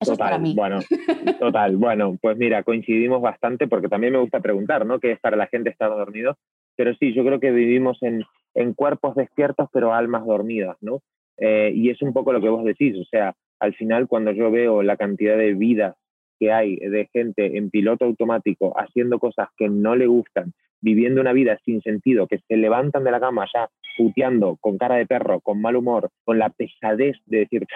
Eso 0.00 0.12
total, 0.12 0.26
es 0.26 0.30
para 0.30 0.38
mí. 0.38 0.54
Bueno, 0.54 0.80
total. 1.38 1.76
Bueno, 1.76 2.16
pues 2.20 2.36
mira, 2.38 2.62
coincidimos 2.62 3.20
bastante 3.20 3.68
porque 3.68 3.88
también 3.88 4.14
me 4.14 4.18
gusta 4.18 4.40
preguntar, 4.40 4.86
¿no? 4.86 4.98
¿Qué 4.98 5.12
es 5.12 5.20
para 5.20 5.36
la 5.36 5.46
gente 5.46 5.70
estar 5.70 5.90
dormido? 5.90 6.38
Pero 6.76 6.94
sí, 6.94 7.12
yo 7.14 7.24
creo 7.24 7.40
que 7.40 7.50
vivimos 7.50 8.02
en, 8.02 8.24
en 8.54 8.74
cuerpos 8.74 9.14
despiertos, 9.14 9.68
pero 9.72 9.92
almas 9.92 10.24
dormidas, 10.26 10.76
¿no? 10.80 11.00
Eh, 11.38 11.72
y 11.74 11.90
es 11.90 12.00
un 12.02 12.12
poco 12.12 12.32
lo 12.32 12.40
que 12.40 12.48
vos 12.48 12.64
decís, 12.64 12.96
o 12.98 13.04
sea, 13.04 13.34
al 13.58 13.74
final 13.74 14.06
cuando 14.06 14.32
yo 14.32 14.50
veo 14.50 14.82
la 14.82 14.96
cantidad 14.96 15.36
de 15.36 15.54
vidas 15.54 15.96
que 16.38 16.52
hay 16.52 16.76
de 16.76 17.08
gente 17.12 17.56
en 17.56 17.70
piloto 17.70 18.04
automático 18.04 18.72
haciendo 18.78 19.18
cosas 19.18 19.48
que 19.56 19.68
no 19.68 19.96
le 19.96 20.06
gustan, 20.06 20.52
viviendo 20.80 21.20
una 21.20 21.32
vida 21.32 21.58
sin 21.64 21.80
sentido, 21.80 22.26
que 22.26 22.40
se 22.46 22.56
levantan 22.56 23.04
de 23.04 23.10
la 23.10 23.20
cama 23.20 23.46
ya 23.52 23.68
puteando, 23.96 24.56
con 24.60 24.76
cara 24.76 24.96
de 24.96 25.06
perro, 25.06 25.40
con 25.40 25.60
mal 25.60 25.76
humor, 25.76 26.10
con 26.24 26.38
la 26.38 26.50
pesadez 26.50 27.16
de 27.26 27.38
decir, 27.38 27.66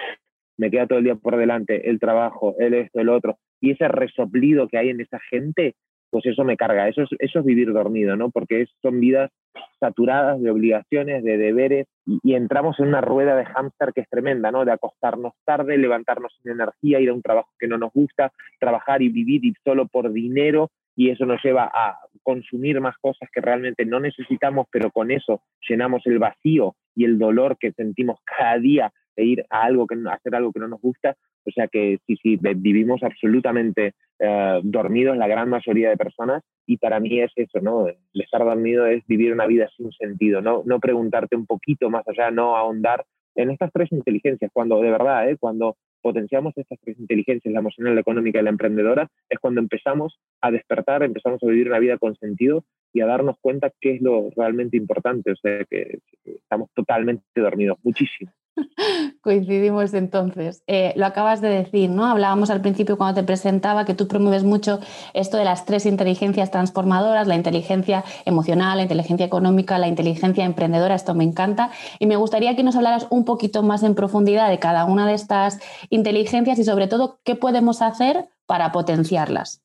me 0.57 0.69
queda 0.69 0.87
todo 0.87 0.99
el 0.99 1.05
día 1.05 1.15
por 1.15 1.37
delante, 1.37 1.89
el 1.89 1.99
trabajo, 1.99 2.55
el 2.59 2.73
esto, 2.73 2.99
el 2.99 3.09
otro, 3.09 3.37
y 3.61 3.71
ese 3.71 3.87
resoplido 3.87 4.67
que 4.67 4.77
hay 4.77 4.89
en 4.89 5.01
esa 5.01 5.19
gente, 5.29 5.75
pues 6.09 6.25
eso 6.25 6.43
me 6.43 6.57
carga, 6.57 6.87
eso 6.87 7.03
es, 7.03 7.09
eso 7.19 7.39
es 7.39 7.45
vivir 7.45 7.71
dormido, 7.71 8.15
¿no? 8.15 8.29
Porque 8.29 8.61
es, 8.61 8.69
son 8.81 8.99
vidas 8.99 9.31
saturadas 9.79 10.41
de 10.41 10.49
obligaciones, 10.49 11.23
de 11.23 11.37
deberes, 11.37 11.87
y, 12.05 12.33
entramos 12.33 12.79
en 12.79 12.87
una 12.87 13.01
rueda 13.01 13.35
de 13.35 13.45
hámster 13.45 13.93
que 13.93 14.01
es 14.01 14.09
tremenda, 14.09 14.51
¿no? 14.51 14.65
De 14.65 14.71
acostarnos 14.71 15.33
tarde, 15.45 15.77
levantarnos 15.77 16.37
sin 16.41 16.51
energía, 16.51 16.99
ir 16.99 17.09
a 17.09 17.13
un 17.13 17.21
trabajo 17.21 17.49
que 17.59 17.67
no 17.67 17.77
nos 17.77 17.91
gusta, 17.93 18.31
trabajar 18.59 19.01
y 19.01 19.09
vivir 19.09 19.53
solo 19.63 19.87
por 19.87 20.11
dinero 20.11 20.71
y 20.95 21.11
eso 21.11 21.25
nos 21.25 21.41
lleva 21.43 21.71
a 21.73 21.97
consumir 22.23 22.81
más 22.81 22.97
cosas 22.97 23.29
que 23.33 23.39
realmente 23.39 23.85
no 23.85 24.01
necesitamos, 24.01 24.67
pero 24.69 24.91
con 24.91 25.11
eso 25.11 25.41
llenamos 25.67 26.05
el 26.05 26.19
vacío 26.19 26.75
y 26.93 27.05
el 27.05 27.17
dolor 27.17 27.57
que 27.57 27.71
sentimos 27.71 28.19
cada 28.25 28.57
día 28.57 28.91
de 29.19 29.25
ir 29.25 29.45
a 29.49 29.63
algo 29.63 29.85
que 29.85 29.95
hacer 30.09 30.33
algo 30.35 30.51
que 30.53 30.59
no 30.59 30.67
nos 30.67 30.81
gusta. 30.81 31.15
O 31.45 31.51
sea 31.51 31.67
que 31.67 31.97
sí, 32.05 32.15
sí, 32.21 32.39
vivimos 32.55 33.01
absolutamente 33.03 33.93
eh, 34.19 34.59
dormidos 34.63 35.17
la 35.17 35.27
gran 35.27 35.49
mayoría 35.49 35.89
de 35.89 35.97
personas 35.97 36.43
y 36.65 36.77
para 36.77 36.99
mí 36.99 37.19
es 37.19 37.31
eso, 37.35 37.59
¿no? 37.61 37.87
El 37.87 37.97
estar 38.13 38.43
dormido 38.43 38.85
es 38.85 39.05
vivir 39.07 39.33
una 39.33 39.45
vida 39.45 39.67
sin 39.75 39.91
sentido, 39.91 40.41
no, 40.41 40.63
no 40.65 40.79
preguntarte 40.79 41.35
un 41.35 41.45
poquito 41.45 41.89
más 41.89 42.07
allá, 42.07 42.31
no 42.31 42.55
ahondar 42.55 43.05
en 43.35 43.51
estas 43.51 43.71
tres 43.71 43.91
inteligencias, 43.91 44.51
cuando 44.53 44.81
de 44.81 44.91
verdad, 44.91 45.29
¿eh? 45.29 45.37
cuando 45.39 45.77
potenciamos 46.01 46.53
estas 46.57 46.79
tres 46.81 46.99
inteligencias, 46.99 47.53
la 47.53 47.59
emocional, 47.59 47.95
la 47.95 48.01
económica 48.01 48.39
y 48.39 48.43
la 48.43 48.49
emprendedora, 48.49 49.09
es 49.29 49.39
cuando 49.39 49.61
empezamos 49.61 50.19
a 50.41 50.51
despertar, 50.51 51.03
empezamos 51.03 51.41
a 51.43 51.47
vivir 51.47 51.67
una 51.67 51.79
vida 51.79 51.97
con 51.97 52.15
sentido 52.15 52.63
y 52.93 53.01
a 53.01 53.05
darnos 53.05 53.37
cuenta 53.41 53.71
qué 53.79 53.95
es 53.95 54.01
lo 54.01 54.29
realmente 54.35 54.77
importante. 54.77 55.31
O 55.31 55.35
sea, 55.35 55.63
que 55.65 55.99
estamos 56.25 56.69
totalmente 56.73 57.23
dormidos, 57.35 57.77
muchísimo. 57.83 58.31
Coincidimos 59.21 59.93
entonces. 59.93 60.63
Eh, 60.67 60.93
lo 60.95 61.05
acabas 61.05 61.41
de 61.41 61.49
decir, 61.49 61.89
¿no? 61.89 62.05
Hablábamos 62.05 62.49
al 62.49 62.61
principio 62.61 62.97
cuando 62.97 63.21
te 63.21 63.25
presentaba 63.25 63.85
que 63.85 63.93
tú 63.93 64.07
promueves 64.07 64.43
mucho 64.43 64.79
esto 65.13 65.37
de 65.37 65.45
las 65.45 65.65
tres 65.65 65.85
inteligencias 65.85 66.51
transformadoras, 66.51 67.27
la 67.27 67.35
inteligencia 67.35 68.03
emocional, 68.25 68.77
la 68.77 68.83
inteligencia 68.83 69.25
económica, 69.25 69.77
la 69.77 69.87
inteligencia 69.87 70.45
emprendedora. 70.45 70.95
Esto 70.95 71.15
me 71.15 71.23
encanta. 71.23 71.71
Y 71.99 72.07
me 72.07 72.15
gustaría 72.15 72.55
que 72.55 72.63
nos 72.63 72.75
hablaras 72.75 73.07
un 73.09 73.25
poquito 73.25 73.63
más 73.63 73.83
en 73.83 73.95
profundidad 73.95 74.49
de 74.49 74.59
cada 74.59 74.85
una 74.85 75.07
de 75.07 75.13
estas 75.13 75.59
inteligencias 75.89 76.59
y 76.59 76.63
sobre 76.63 76.87
todo 76.87 77.19
qué 77.23 77.35
podemos 77.35 77.81
hacer 77.81 78.25
para 78.45 78.71
potenciarlas. 78.71 79.61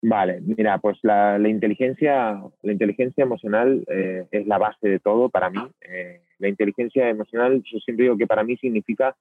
Vale, 0.00 0.40
mira, 0.40 0.78
pues 0.78 0.98
la, 1.02 1.38
inteligencia, 1.48 2.40
la 2.62 2.72
inteligencia 2.72 3.24
emocional 3.24 3.84
eh, 3.88 4.26
es 4.30 4.46
la 4.46 4.58
base 4.58 4.88
de 4.88 5.00
todo 5.00 5.28
para 5.28 5.50
mí. 5.50 5.60
Eh, 5.80 6.20
la 6.38 6.48
inteligencia 6.48 7.08
emocional, 7.08 7.62
yo 7.64 7.78
siempre 7.80 8.04
digo 8.04 8.16
que 8.16 8.26
para 8.26 8.44
mí 8.44 8.56
significa 8.56 9.16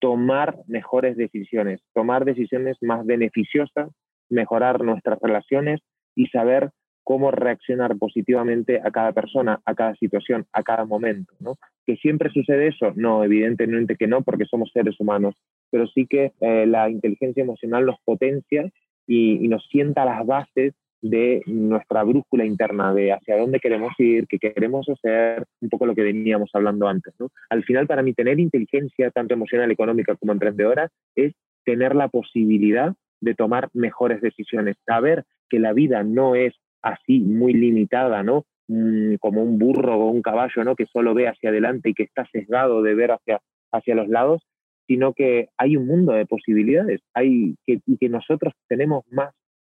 tomar 0.00 0.56
mejores 0.66 1.16
decisiones, 1.16 1.80
tomar 1.94 2.24
decisiones 2.26 2.76
más 2.82 3.06
beneficiosas, 3.06 3.90
mejorar 4.28 4.82
nuestras 4.82 5.18
relaciones 5.20 5.80
y 6.14 6.26
saber 6.26 6.70
cómo 7.04 7.30
reaccionar 7.30 7.96
positivamente 7.96 8.80
a 8.84 8.90
cada 8.90 9.12
persona, 9.12 9.60
a 9.64 9.74
cada 9.74 9.94
situación, 9.96 10.46
a 10.52 10.62
cada 10.62 10.84
momento. 10.84 11.32
¿no? 11.40 11.56
¿Que 11.86 11.96
siempre 11.96 12.30
sucede 12.30 12.68
eso? 12.68 12.92
No, 12.96 13.24
evidentemente 13.24 13.96
que 13.96 14.06
no, 14.06 14.22
porque 14.22 14.44
somos 14.44 14.70
seres 14.72 14.98
humanos, 15.00 15.34
pero 15.70 15.86
sí 15.86 16.06
que 16.06 16.32
eh, 16.40 16.66
la 16.66 16.90
inteligencia 16.90 17.42
emocional 17.42 17.86
nos 17.86 17.98
potencia 18.04 18.70
y, 19.06 19.48
nos 19.48 19.66
sienta 19.66 20.04
las 20.04 20.24
bases 20.26 20.74
de 21.00 21.42
nuestra 21.46 22.04
brújula 22.04 22.44
interna, 22.44 22.94
de 22.94 23.12
hacia 23.12 23.36
dónde 23.36 23.58
queremos 23.58 23.92
ir, 23.98 24.26
qué 24.28 24.38
queremos 24.38 24.88
hacer, 24.88 25.44
un 25.60 25.68
poco 25.68 25.86
lo 25.86 25.94
que 25.94 26.02
veníamos 26.02 26.50
hablando 26.54 26.86
antes. 26.86 27.12
¿no? 27.18 27.28
Al 27.50 27.64
final, 27.64 27.86
para 27.86 28.02
mí, 28.02 28.14
tener 28.14 28.38
inteligencia, 28.38 29.10
tanto 29.10 29.34
emocional, 29.34 29.70
económica 29.70 30.14
como 30.14 30.32
emprendedora, 30.32 30.88
es 31.16 31.32
tener 31.64 31.96
la 31.96 32.08
posibilidad 32.08 32.94
de 33.20 33.34
tomar 33.34 33.68
mejores 33.72 34.20
decisiones, 34.20 34.76
saber 34.86 35.24
que 35.48 35.58
la 35.58 35.72
vida 35.72 36.02
no 36.02 36.34
es 36.34 36.54
así 36.82 37.20
muy 37.20 37.52
limitada, 37.52 38.22
¿no? 38.22 38.44
Mm, 38.68 39.16
como 39.16 39.42
un 39.42 39.58
burro 39.58 39.96
o 39.96 40.10
un 40.10 40.22
caballo, 40.22 40.64
¿no? 40.64 40.76
Que 40.76 40.86
solo 40.86 41.14
ve 41.14 41.28
hacia 41.28 41.50
adelante 41.50 41.90
y 41.90 41.94
que 41.94 42.04
está 42.04 42.26
sesgado 42.32 42.82
de 42.82 42.94
ver 42.94 43.12
hacia, 43.12 43.40
hacia 43.72 43.94
los 43.94 44.08
lados, 44.08 44.42
sino 44.86 45.12
que 45.12 45.48
hay 45.56 45.76
un 45.76 45.86
mundo 45.86 46.12
de 46.12 46.26
posibilidades, 46.26 47.00
hay 47.14 47.54
que, 47.66 47.80
y 47.86 47.96
que 47.96 48.08
nosotros 48.08 48.54
tenemos 48.68 49.04
más 49.10 49.34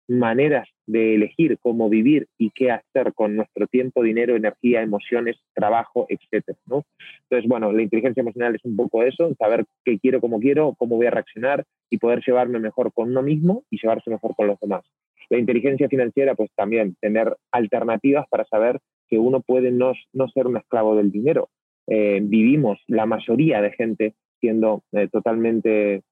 maneras 0.09 0.69
de 0.87 1.15
elegir 1.15 1.59
cómo 1.61 1.89
vivir 1.89 2.27
y 2.39 2.51
qué 2.51 2.71
hacer 2.71 3.15
con 3.15 3.37
nuestro 3.37 3.67
tiempo, 3.67 4.03
dinero, 4.03 4.37
energía, 4.37 4.83
emociones, 4.83 5.37
trabajo, 5.55 6.07
etcétera, 6.09 6.59
¿no? 6.67 6.85
Entonces, 7.23 7.49
bueno, 7.49 7.73
la 7.73 7.83
inteligencia 7.83 8.21
emocional 8.21 8.55
es 8.55 8.65
un 8.65 8.77
poco 8.77 9.03
eso, 9.03 9.35
saber 9.39 9.65
qué 9.85 9.99
quiero, 9.99 10.21
cómo 10.21 10.41
quiero, 10.41 10.75
cómo 10.79 10.97
voy 10.97 11.07
a 11.07 11.11
reaccionar 11.11 11.65
y 11.89 11.99
poder 11.99 12.23
llevarme 12.27 12.59
mejor 12.59 12.93
con 12.93 13.11
uno 13.11 13.23
mismo 13.23 13.65
y 13.71 13.81
llevarse 13.81 14.11
mejor 14.11 14.35
con 14.37 14.47
los 14.47 14.61
demás. 14.61 14.85
La 15.31 15.39
inteligencia 15.39 15.89
financiera, 15.89 16.35
pues 16.35 16.51
también 16.55 16.97
tener 17.01 17.35
alternativas 17.51 18.27
para 18.29 18.45
saber 18.45 18.81
que 19.09 19.19
uno 19.19 19.41
puede 19.41 19.71
no, 19.71 19.95
no 20.13 20.29
ser 20.29 20.47
un 20.47 20.59
esclavo 20.59 20.97
del 20.97 21.11
dinero. 21.11 21.49
Eh, 21.87 22.21
vivimos 22.23 22.79
la 22.87 23.07
mayoría 23.07 23.61
de 23.63 23.73
gente 23.73 24.15
siendo 24.41 24.83
eh, 24.93 25.09
totalmente 25.09 26.03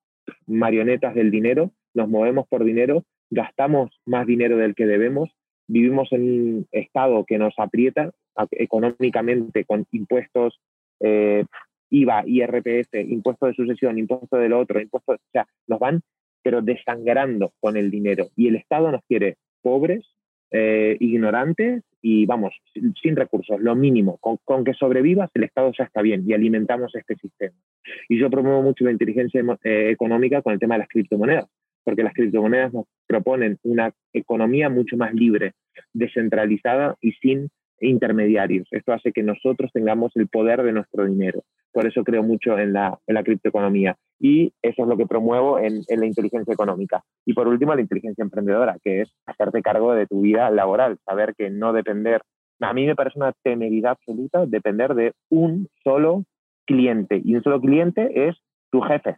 marionetas 0.47 1.15
del 1.15 1.31
dinero, 1.31 1.73
nos 1.95 2.09
movemos 2.09 2.47
por 2.49 2.65
dinero 2.65 3.05
gastamos 3.33 3.91
más 4.05 4.27
dinero 4.27 4.59
del 4.59 4.75
que 4.75 4.87
debemos, 4.87 5.31
vivimos 5.67 6.13
en 6.13 6.23
un 6.23 6.67
estado 6.71 7.25
que 7.25 7.39
nos 7.39 7.55
aprieta 7.57 8.13
económicamente 8.51 9.65
con 9.65 9.87
impuestos, 9.91 10.61
eh, 11.01 11.45
IVA, 11.91 12.25
IRPF, 12.27 12.95
impuesto 12.95 13.47
de 13.47 13.55
sucesión, 13.55 13.99
impuesto 13.99 14.37
del 14.37 14.53
otro, 14.53 14.81
impuestos, 14.81 15.17
o 15.17 15.31
sea, 15.33 15.47
nos 15.67 15.81
van 15.81 16.03
pero 16.45 16.61
desangrando 16.61 17.53
con 17.61 17.77
el 17.77 17.91
dinero. 17.91 18.29
Y 18.37 18.49
el 18.49 18.57
Estado 18.57 18.91
nos 18.91 19.03
quiere 19.05 19.37
pobres, 19.63 20.05
eh, 20.51 20.97
ignorantes 20.99 21.85
y 22.03 22.27
vamos, 22.27 22.55
sin, 23.01 23.17
recursos, 23.17 23.61
lo 23.61 23.75
mínimo. 23.75 24.19
Con, 24.19 24.39
con, 24.45 24.65
que 24.65 24.75
sobrevivas, 24.75 25.31
el 25.35 25.45
Estado 25.45 25.73
ya 25.79 25.85
está 25.85 26.03
bien 26.03 26.25
y 26.27 26.35
alimentamos 26.35 26.95
este 26.95 27.15
sistema. 27.17 27.55
Y 28.09 28.19
yo 28.19 28.29
promuevo 28.29 28.61
mucho 28.63 28.85
la 28.85 28.91
inteligencia 28.91 29.43
eh, 29.65 29.91
económica 29.91 30.43
con 30.43 30.53
el 30.53 30.59
tema 30.59 30.75
de 30.75 30.81
las 30.81 30.89
criptomonedas 30.89 31.49
porque 31.85 32.03
las 32.03 32.15
criptomonedas 32.15 32.73
nos 32.73 32.87
proponen 33.07 33.59
una 33.63 33.93
economía 34.13 34.69
mucho 34.69 34.97
más 34.97 35.13
libre, 35.15 35.55
descentralizada 35.93 36.97
y 37.01 37.13
sin 37.13 37.51
intermediarios. 37.89 38.67
Esto 38.71 38.93
hace 38.93 39.13
que 39.13 39.23
nosotros 39.23 39.71
tengamos 39.73 40.13
el 40.17 40.29
poder 40.29 40.63
de 40.63 40.73
nuestro 40.73 41.05
dinero. 41.05 41.43
Por 41.73 41.87
eso 41.87 42.05
creo 42.05 42.23
mucho 42.23 42.59
en 42.59 42.73
la, 42.73 42.99
en 43.07 43.15
la 43.15 43.23
criptoeconomía. 43.23 43.97
Y 44.19 44.53
eso 44.63 44.83
es 44.83 44.89
lo 44.89 44.97
que 44.97 45.07
promuevo 45.07 45.59
en, 45.59 45.83
en, 45.89 46.01
la 46.01 46.07
inteligencia 46.07 46.53
económica. 46.53 47.03
Y 47.25 47.35
por 47.35 47.49
último, 47.49 47.75
la 47.75 47.81
inteligencia 47.81 48.23
emprendedora, 48.23 48.77
que 48.83 49.03
es 49.03 49.13
hacerte 49.27 49.63
cargo 49.63 49.95
de 49.95 50.07
tu 50.07 50.21
vida 50.21 50.51
laboral, 50.51 50.99
saber 51.05 51.35
que 51.37 51.51
no 51.51 51.73
depender. 51.73 52.23
A 52.61 52.73
mí 52.73 52.87
me 52.87 52.95
parece 52.95 53.19
una 53.19 53.33
temeridad 53.43 53.93
absoluta 53.93 54.47
depender 54.47 54.95
de 54.95 55.13
un 55.31 55.69
solo 55.83 56.25
cliente. 56.67 57.21
Y 57.25 57.35
un 57.35 57.43
solo 57.43 57.61
cliente 57.61 58.29
es 58.29 58.37
tu 58.71 58.81
jefe 58.81 59.17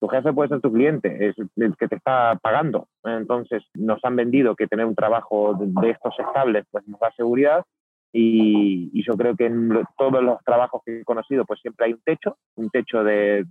tu 0.00 0.08
jefe 0.08 0.32
puede 0.32 0.48
ser 0.48 0.60
tu 0.60 0.72
cliente, 0.72 1.28
es 1.28 1.36
el 1.56 1.76
que 1.76 1.88
te 1.88 1.96
está 1.96 2.38
pagando. 2.40 2.86
Entonces, 3.04 3.64
nos 3.74 4.04
han 4.04 4.16
vendido 4.16 4.54
que 4.54 4.66
tener 4.66 4.86
un 4.86 4.94
trabajo 4.94 5.54
de 5.58 5.90
estos 5.90 6.14
estables 6.18 6.64
pues 6.70 6.86
nos 6.86 7.00
da 7.00 7.10
seguridad 7.16 7.64
y, 8.12 9.02
yo 9.02 9.14
creo 9.16 9.36
que 9.36 9.46
en 9.46 9.70
todos 9.96 10.22
los 10.22 10.42
trabajos 10.44 10.82
que 10.84 11.00
he 11.00 11.04
conocido 11.04 11.44
pues 11.44 11.60
siempre 11.60 11.86
hay 11.86 11.92
un 11.92 12.00
techo, 12.04 12.36
un 12.56 12.70
techo 12.70 13.04
de, 13.04 13.44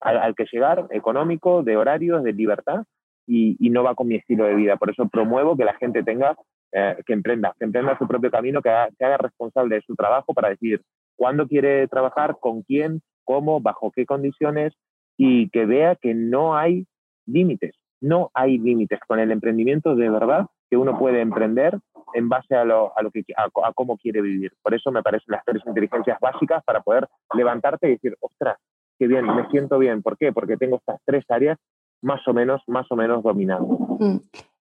al, 0.00 0.34
que 0.34 0.46
llegar, 0.50 0.86
económico, 0.90 1.62
de 1.62 1.76
horarios, 1.76 2.22
de 2.22 2.32
libertad 2.32 2.84
y, 3.26 3.56
no 3.70 3.82
va 3.82 3.94
con 3.94 4.08
mi 4.08 4.16
estilo 4.16 4.44
de 4.44 4.54
vida. 4.54 4.76
Por 4.76 4.90
eso 4.90 5.08
promuevo 5.08 5.56
que 5.56 5.64
la 5.64 5.74
gente 5.74 6.02
tenga, 6.02 6.36
eh, 6.72 6.96
que 7.06 7.12
emprenda, 7.12 7.54
que 7.58 7.64
emprenda 7.64 7.98
su 7.98 8.06
propio 8.06 8.30
camino, 8.30 8.62
que 8.62 8.70
haga, 8.70 8.88
que 8.98 9.04
haga 9.04 9.18
responsable 9.18 9.76
de 9.76 9.82
su 9.82 9.94
trabajo 9.94 10.32
para 10.34 10.48
decir 10.50 10.82
cuándo 11.16 11.46
quiere 11.46 11.86
trabajar, 11.88 12.36
con 12.40 12.62
quién, 12.62 13.02
cómo, 13.24 13.60
bajo 13.60 13.90
qué 13.90 14.06
condiciones 14.06 14.72
y 15.16 15.50
que 15.50 15.66
vea 15.66 15.96
que 15.96 16.14
no 16.14 16.56
hay 16.56 16.86
límites, 17.26 17.74
no 18.00 18.30
hay 18.32 18.58
límites 18.58 19.00
con 19.06 19.18
el 19.18 19.30
emprendimiento 19.30 19.94
de 19.94 20.08
verdad 20.08 20.46
que 20.70 20.76
uno 20.76 20.98
puede 20.98 21.20
emprender 21.20 21.78
en 22.14 22.28
base 22.28 22.54
a, 22.54 22.64
lo, 22.64 22.96
a, 22.96 23.02
lo 23.02 23.10
que, 23.10 23.24
a, 23.36 23.72
cómo 23.72 23.96
quiere 23.98 24.20
vivir. 24.20 24.52
Por 24.62 24.74
eso 24.74 24.90
me 24.90 25.02
parecen 25.02 25.32
las 25.32 25.44
tres 25.44 25.62
inteligencias 25.66 26.18
básicas 26.20 26.62
para 26.64 26.80
poder 26.80 27.08
levantarte 27.34 27.88
y 27.88 27.92
decir, 27.92 28.16
ostras, 28.20 28.56
qué 28.98 29.06
bien, 29.06 29.26
me 29.26 29.48
siento 29.50 29.78
bien. 29.78 30.02
¿Por 30.02 30.16
qué? 30.16 30.32
Porque 30.32 30.56
tengo 30.56 30.76
estas 30.76 31.00
tres 31.04 31.24
áreas 31.28 31.58
más 32.02 32.26
o 32.28 32.32
menos, 32.32 32.62
más 32.66 32.86
o 32.90 32.96
menos 32.96 33.22
dominadas. 33.22 33.66
Mm. 33.98 34.18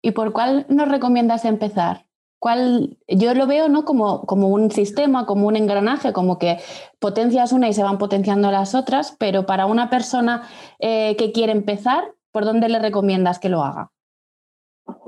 ¿Y 0.01 0.11
por 0.11 0.31
cuál 0.33 0.65
nos 0.69 0.89
recomiendas 0.89 1.45
empezar? 1.45 2.05
¿Cuál, 2.39 2.97
yo 3.07 3.35
lo 3.35 3.45
veo 3.45 3.69
¿no? 3.69 3.85
como, 3.85 4.25
como 4.25 4.47
un 4.47 4.71
sistema, 4.71 5.27
como 5.27 5.47
un 5.47 5.55
engranaje, 5.55 6.11
como 6.11 6.39
que 6.39 6.57
potencias 6.99 7.51
una 7.53 7.69
y 7.69 7.73
se 7.73 7.83
van 7.83 7.99
potenciando 7.99 8.49
las 8.49 8.73
otras, 8.73 9.15
pero 9.19 9.45
para 9.45 9.67
una 9.67 9.91
persona 9.91 10.47
eh, 10.79 11.15
que 11.17 11.31
quiere 11.31 11.51
empezar, 11.51 12.15
¿por 12.31 12.45
dónde 12.45 12.67
le 12.67 12.79
recomiendas 12.79 13.37
que 13.37 13.49
lo 13.49 13.63
haga? 13.63 13.91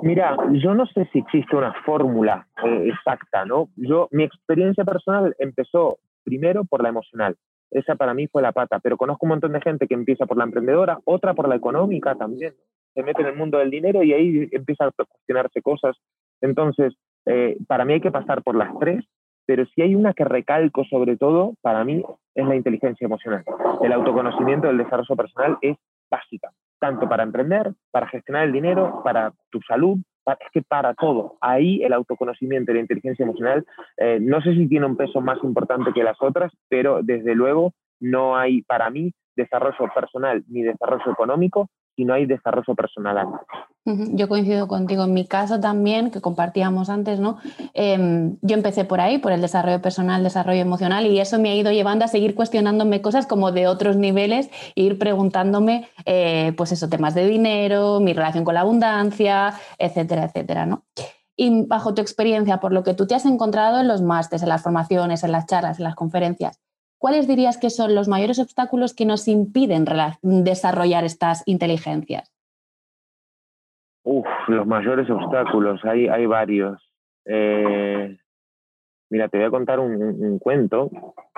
Mira, 0.04 0.36
yo 0.52 0.74
no 0.74 0.86
sé 0.88 1.08
si 1.14 1.20
existe 1.20 1.56
una 1.56 1.74
fórmula 1.86 2.46
eh, 2.64 2.90
exacta, 2.90 3.46
¿no? 3.46 3.70
Yo, 3.78 4.10
mi 4.12 4.24
experiencia 4.24 4.84
personal 4.84 5.34
empezó 5.40 6.00
primero 6.26 6.66
por 6.66 6.84
la 6.84 6.90
emocional. 6.90 7.38
Esa 7.72 7.96
para 7.96 8.14
mí 8.14 8.28
fue 8.28 8.42
la 8.42 8.52
pata, 8.52 8.80
pero 8.80 8.98
conozco 8.98 9.26
un 9.26 9.30
montón 9.30 9.54
de 9.54 9.62
gente 9.62 9.88
que 9.88 9.94
empieza 9.94 10.26
por 10.26 10.38
la 10.38 10.44
emprendedora, 10.44 11.00
otra 11.06 11.34
por 11.34 11.48
la 11.48 11.56
económica 11.56 12.16
también. 12.16 12.54
Se 12.94 13.02
mete 13.02 13.22
en 13.22 13.30
el 13.30 13.36
mundo 13.38 13.60
del 13.60 13.72
dinero 13.72 14.04
y 14.04 14.12
ahí 14.12 14.50
empieza 14.52 14.86
a 14.86 14.92
cuestionarse 14.92 15.62
cosas. 15.62 15.96
Entonces, 16.42 16.94
eh, 17.26 17.58
para 17.66 17.86
mí 17.86 17.94
hay 17.94 18.02
que 18.02 18.12
pasar 18.12 18.44
por 18.44 18.56
las 18.56 18.78
tres 18.80 19.06
pero 19.46 19.66
si 19.66 19.82
hay 19.82 19.96
una 19.96 20.14
que 20.14 20.24
recalco 20.24 20.86
sobre 20.86 21.18
todo, 21.18 21.54
para 21.62 21.84
mí, 21.84 22.04
es 22.36 22.48
la 22.48 22.56
inteligencia 22.56 23.06
emocional. 23.06 23.44
El 23.82 23.92
autoconocimiento 23.92 24.68
del 24.68 24.78
desarrollo 24.78 25.16
personal 25.16 25.58
es 25.62 25.78
básica, 26.10 26.52
tanto 26.84 27.08
para 27.08 27.24
emprender, 27.24 27.72
para 27.92 28.10
gestionar 28.10 28.44
el 28.44 28.52
dinero, 28.52 29.00
para 29.06 29.32
tu 29.50 29.62
salud, 29.62 30.00
es 30.28 30.52
que 30.52 30.62
para 30.62 30.94
todo. 30.94 31.38
Ahí 31.40 31.82
el 31.82 31.94
autoconocimiento 31.94 32.72
y 32.72 32.76
la 32.76 32.82
inteligencia 32.82 33.24
emocional, 33.24 33.66
eh, 33.96 34.20
no 34.22 34.42
sé 34.42 34.54
si 34.54 34.68
tiene 34.68 34.86
un 34.86 34.98
peso 34.98 35.22
más 35.22 35.42
importante 35.46 35.94
que 35.94 36.04
las 36.04 36.22
otras, 36.22 36.52
pero 36.68 37.00
desde 37.02 37.36
luego 37.36 37.72
no 38.02 38.36
hay 38.36 38.64
para 38.64 38.90
mí 38.90 39.14
desarrollo 39.38 39.94
personal 39.96 40.44
ni 40.50 40.64
desarrollo 40.64 41.10
económico 41.10 41.70
y 41.96 42.06
no 42.06 42.14
hay 42.14 42.26
desarrollo 42.26 42.76
personal 42.76 43.18
Yo 43.86 44.30
coincido 44.30 44.68
contigo. 44.68 45.04
En 45.04 45.14
mi 45.14 45.28
caso 45.28 45.60
también, 45.60 46.10
que 46.10 46.22
compartíamos 46.22 46.90
antes, 46.90 47.20
¿no? 47.20 47.38
Em, 47.74 48.38
yo 48.42 48.56
empecé 48.56 48.86
por 48.86 49.02
ahí, 49.02 49.18
por 49.18 49.32
el 49.32 49.42
desarrollo 49.42 49.82
personal, 49.82 50.24
desarrollo 50.24 50.62
emocional, 50.62 51.06
y 51.06 51.20
eso 51.20 51.40
me 51.40 51.50
ha 51.50 51.56
ido 51.56 51.72
llevando 51.72 52.06
a 52.06 52.08
seguir 52.08 52.34
cuestionándome 52.34 53.02
cosas 53.02 53.28
como 53.28 53.52
de 53.52 53.68
otros 53.68 53.98
niveles 53.98 54.50
e 54.76 54.84
ir 54.84 54.98
preguntándome, 54.98 55.88
eh, 56.06 56.54
pues 56.58 56.72
eso, 56.72 56.90
temas 56.90 57.14
de 57.14 57.28
dinero, 57.28 58.00
mi 58.00 58.14
relación 58.14 58.46
con 58.46 58.54
la 58.54 58.62
abundancia, 58.62 59.54
etcétera, 59.78 60.26
etcétera, 60.26 60.66
¿no? 60.66 60.84
Y 61.36 61.66
bajo 61.66 61.94
tu 61.94 62.02
experiencia, 62.02 62.60
por 62.60 62.72
lo 62.72 62.84
que 62.84 62.94
tú 62.94 63.06
te 63.08 63.16
has 63.16 63.26
encontrado 63.26 63.80
en 63.80 63.88
los 63.88 64.02
másteres, 64.02 64.44
en 64.44 64.50
las 64.50 64.64
formaciones, 64.64 65.24
en 65.24 65.32
las 65.32 65.46
charlas, 65.46 65.80
en 65.80 65.84
las 65.84 65.96
conferencias, 65.96 66.62
¿cuáles 67.04 67.28
dirías 67.28 67.58
que 67.58 67.70
son 67.70 67.96
los 67.96 68.08
mayores 68.08 68.40
obstáculos 68.40 68.96
que 68.96 69.06
nos 69.06 69.28
impiden 69.28 69.84
desarrollar 70.22 71.04
estas 71.04 71.44
inteligencias? 71.46 72.34
Uf, 74.04 74.26
los 74.48 74.66
mayores 74.66 75.10
obstáculos, 75.10 75.84
hay, 75.84 76.08
hay 76.08 76.26
varios. 76.26 76.82
Eh, 77.26 78.18
mira, 79.10 79.28
te 79.28 79.38
voy 79.38 79.48
a 79.48 79.50
contar 79.50 79.82
un, 79.82 80.40
cuento. 80.40 80.90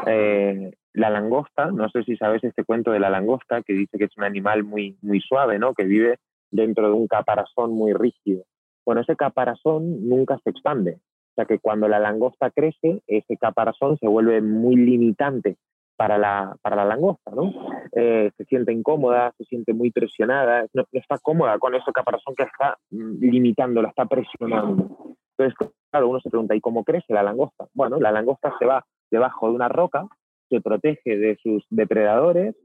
Eh, 0.05 0.71
la 0.93 1.09
langosta, 1.09 1.71
no 1.71 1.89
sé 1.89 2.03
si 2.03 2.15
sabes 2.15 2.43
este 2.43 2.63
cuento 2.63 2.91
de 2.91 2.99
la 2.99 3.09
langosta, 3.09 3.63
que 3.63 3.73
dice 3.73 3.97
que 3.97 4.03
es 4.03 4.15
un 4.17 4.23
animal 4.23 4.63
muy, 4.63 4.99
muy 5.01 5.19
suave, 5.19 5.57
¿no? 5.57 5.73
Que 5.73 5.85
vive 5.85 6.19
dentro 6.51 6.89
de 6.89 6.93
un 6.93 7.07
caparazón 7.07 7.71
muy 7.71 7.91
rígido. 7.91 8.43
Bueno, 8.85 9.01
ese 9.01 9.15
caparazón 9.15 10.07
nunca 10.07 10.37
se 10.43 10.51
expande, 10.51 10.99
o 11.35 11.41
sea 11.41 11.45
que 11.45 11.59
cuando 11.59 11.89
la 11.89 11.99
langosta 11.99 12.49
crece, 12.49 13.01
ese 13.07 13.35
caparazón 13.35 13.97
se 13.97 14.07
vuelve 14.07 14.41
muy 14.41 14.77
limitante 14.77 15.57
para 15.97 16.17
la, 16.17 16.55
para 16.61 16.77
la 16.77 16.85
langosta, 16.85 17.31
¿no? 17.31 17.53
Eh, 17.91 18.31
se 18.37 18.45
siente 18.45 18.71
incómoda, 18.71 19.33
se 19.37 19.43
siente 19.43 19.73
muy 19.73 19.91
presionada, 19.91 20.65
no, 20.73 20.85
está 20.93 21.17
cómoda 21.17 21.59
con 21.59 21.75
ese 21.75 21.91
caparazón 21.91 22.35
que 22.35 22.43
está 22.43 22.77
mm, 22.89 23.19
limitando, 23.19 23.81
la 23.81 23.89
está 23.89 24.05
presionando. 24.05 24.87
Entonces, 25.37 25.69
claro, 25.91 26.07
uno 26.07 26.21
se 26.21 26.29
pregunta, 26.29 26.55
¿y 26.55 26.61
cómo 26.61 26.85
crece 26.85 27.13
la 27.13 27.23
langosta? 27.23 27.67
Bueno, 27.73 27.99
la 27.99 28.13
langosta 28.13 28.53
se 28.57 28.65
va 28.65 28.85
debajo 29.11 29.49
de 29.49 29.55
una 29.55 29.67
roca, 29.67 30.07
se 30.47 30.61
protege 30.61 31.17
de 31.17 31.35
sus 31.43 31.65
depredadores, 31.69 32.55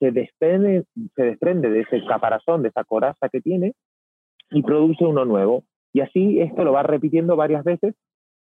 se 0.00 0.10
desprende, 0.10 0.84
se 1.14 1.22
desprende 1.22 1.70
de 1.70 1.82
ese 1.82 2.04
caparazón, 2.06 2.62
de 2.62 2.70
esa 2.70 2.82
coraza 2.82 3.28
que 3.28 3.40
tiene, 3.40 3.74
y 4.50 4.64
produce 4.64 5.04
uno 5.04 5.24
nuevo. 5.24 5.62
Y 5.92 6.00
así 6.00 6.40
esto 6.40 6.64
lo 6.64 6.72
va 6.72 6.82
repitiendo 6.82 7.36
varias 7.36 7.62
veces 7.62 7.94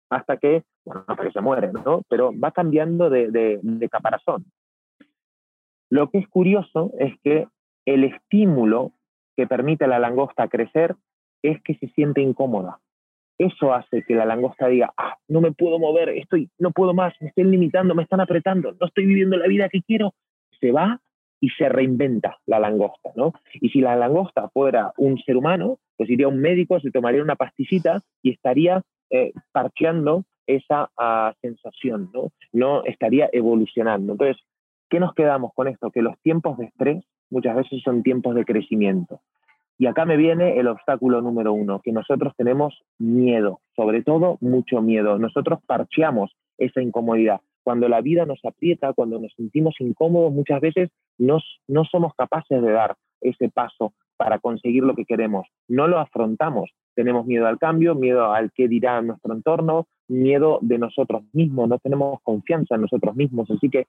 hasta 0.09 0.37
que, 0.37 0.63
bueno, 0.85 1.03
hasta 1.07 1.23
que 1.23 1.31
se 1.31 1.41
muere, 1.41 1.71
¿no? 1.71 2.01
Pero 2.09 2.31
va 2.37 2.51
cambiando 2.51 3.09
de, 3.09 3.29
de, 3.29 3.89
caparazón. 3.89 4.45
Lo 5.89 6.09
que 6.09 6.19
es 6.19 6.27
curioso 6.27 6.91
es 6.99 7.13
que 7.23 7.47
el 7.85 8.03
estímulo 8.03 8.91
que 9.35 9.47
permite 9.47 9.85
a 9.85 9.87
la 9.87 9.99
langosta 9.99 10.47
crecer 10.47 10.95
es 11.41 11.61
que 11.63 11.75
se 11.75 11.87
siente 11.89 12.21
incómoda. 12.21 12.79
Eso 13.37 13.73
hace 13.73 14.03
que 14.03 14.15
la 14.15 14.25
langosta 14.25 14.67
diga, 14.67 14.91
ah, 14.97 15.15
no 15.27 15.41
me 15.41 15.51
puedo 15.51 15.77
mover, 15.77 16.09
estoy, 16.09 16.49
no 16.57 16.71
puedo 16.71 16.93
más, 16.93 17.13
me 17.21 17.27
están 17.27 17.51
limitando, 17.51 17.93
me 17.93 18.03
están 18.03 18.19
apretando, 18.19 18.75
no 18.79 18.87
estoy 18.87 19.05
viviendo 19.05 19.37
la 19.37 19.47
vida 19.47 19.69
que 19.69 19.83
quiero. 19.83 20.13
Se 20.59 20.71
va 20.71 20.99
y 21.39 21.49
se 21.51 21.69
reinventa 21.69 22.37
la 22.47 22.59
langosta, 22.59 23.11
¿no? 23.15 23.33
Y 23.53 23.69
si 23.69 23.79
la 23.79 23.95
langosta 23.95 24.49
fuera 24.49 24.91
un 24.97 25.19
ser 25.19 25.37
humano, 25.37 25.77
pues 25.95 26.09
iría 26.09 26.25
a 26.25 26.29
un 26.29 26.39
médico, 26.39 26.79
se 26.79 26.91
tomaría 26.91 27.21
una 27.21 27.35
pastillita 27.35 28.01
y 28.23 28.31
estaría 28.31 28.81
eh, 29.09 29.33
parcheando 29.51 30.25
esa 30.47 30.89
ah, 30.97 31.33
sensación, 31.41 32.11
¿no? 32.53 32.83
Estaría 32.85 33.29
evolucionando. 33.31 34.13
Entonces, 34.13 34.37
¿qué 34.89 34.99
nos 34.99 35.13
quedamos 35.13 35.51
con 35.53 35.67
esto? 35.67 35.91
Que 35.91 36.01
los 36.01 36.17
tiempos 36.19 36.57
de 36.57 36.65
estrés 36.65 37.03
muchas 37.29 37.55
veces 37.55 37.81
son 37.83 38.03
tiempos 38.03 38.35
de 38.35 38.45
crecimiento. 38.45 39.21
Y 39.77 39.85
acá 39.85 40.05
me 40.05 40.17
viene 40.17 40.57
el 40.57 40.67
obstáculo 40.67 41.21
número 41.21 41.53
uno, 41.53 41.81
que 41.83 41.91
nosotros 41.91 42.33
tenemos 42.35 42.81
miedo, 42.97 43.59
sobre 43.75 44.01
todo 44.01 44.37
mucho 44.41 44.81
miedo. 44.81 45.19
Nosotros 45.19 45.59
parcheamos 45.67 46.31
esa 46.57 46.81
incomodidad. 46.81 47.41
Cuando 47.63 47.87
la 47.87 48.01
vida 48.01 48.25
nos 48.25 48.43
aprieta, 48.43 48.93
cuando 48.93 49.19
nos 49.19 49.33
sentimos 49.35 49.75
incómodos, 49.79 50.33
muchas 50.33 50.61
veces 50.61 50.89
no 51.17 51.41
somos 51.91 52.13
capaces 52.15 52.61
de 52.61 52.71
dar 52.71 52.95
ese 53.21 53.49
paso 53.49 53.93
para 54.15 54.39
conseguir 54.39 54.83
lo 54.83 54.95
que 54.95 55.05
queremos. 55.05 55.47
No 55.67 55.87
lo 55.87 55.99
afrontamos. 55.99 56.71
Tenemos 56.97 57.27
miedo 57.27 57.45
al 57.45 57.59
cambio, 57.59 57.93
miedo 57.93 58.33
al 58.33 58.51
qué 58.51 58.67
dirá 58.67 58.99
nuestro 59.03 59.31
entorno, 59.31 59.85
miedo 60.07 60.57
de 60.63 60.79
nosotros 60.79 61.21
mismos, 61.31 61.69
no 61.69 61.77
tenemos 61.77 62.19
confianza 62.23 62.73
en 62.73 62.81
nosotros 62.81 63.15
mismos. 63.15 63.51
Así 63.51 63.69
que 63.69 63.85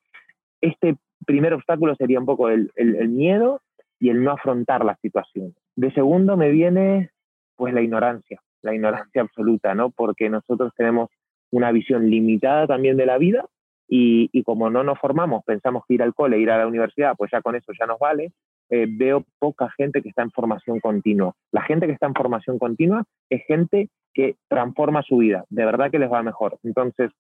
este 0.60 0.96
primer 1.24 1.54
obstáculo 1.54 1.94
sería 1.94 2.20
un 2.20 2.26
poco 2.26 2.50
el, 2.50 2.70
miedo 3.08 3.62
y 3.98 4.10
el 4.10 4.22
no 4.22 4.32
afrontar 4.32 4.84
la 4.84 4.94
situación. 5.00 5.54
De 5.74 5.90
segundo 5.92 6.36
me 6.36 6.50
viene 6.50 7.08
pues 7.56 7.72
la 7.72 7.80
ignorancia, 7.80 8.42
la 8.60 8.74
ignorancia 8.74 9.22
absoluta, 9.22 9.74
¿no? 9.74 9.88
Porque 9.88 10.28
nosotros 10.28 10.74
tenemos 10.76 11.08
una 11.50 11.72
visión 11.72 12.10
limitada 12.10 12.66
también 12.66 12.98
de 12.98 13.06
la 13.06 13.16
vida 13.16 13.46
y, 13.88 14.28
y, 14.32 14.42
como 14.42 14.68
no 14.68 14.84
nos 14.84 14.98
formamos, 14.98 15.42
pensamos 15.46 15.82
que 15.88 15.94
ir 15.94 16.02
al 16.02 16.14
cole, 16.14 16.38
ir 16.38 16.50
a 16.50 16.58
la 16.58 16.66
universidad, 16.66 17.14
pues 17.16 17.30
ya 17.32 17.40
con 17.40 17.56
eso 17.56 17.72
ya 17.72 17.86
nos 17.86 17.98
vale, 17.98 18.32
eh, 18.70 18.86
veo 18.88 19.24
poca 19.38 19.70
gente 19.76 20.02
que 20.02 20.08
está 20.08 20.22
en 20.22 20.30
formación 20.30 20.80
continua. 20.80 21.34
La 21.52 21.62
gente 21.62 21.86
que 21.86 21.92
está 21.92 22.06
en 22.06 22.14
formación 22.14 22.58
continua 22.58 23.04
es 23.30 23.42
gente 23.46 23.88
que 24.12 24.36
transforma 24.48 25.02
su 25.02 25.18
vida, 25.18 25.44
de 25.48 25.64
verdad 25.64 25.90
que 25.90 25.98
les 25.98 26.10
va 26.10 26.22
mejor. 26.22 26.58
Entonces, 26.62 27.10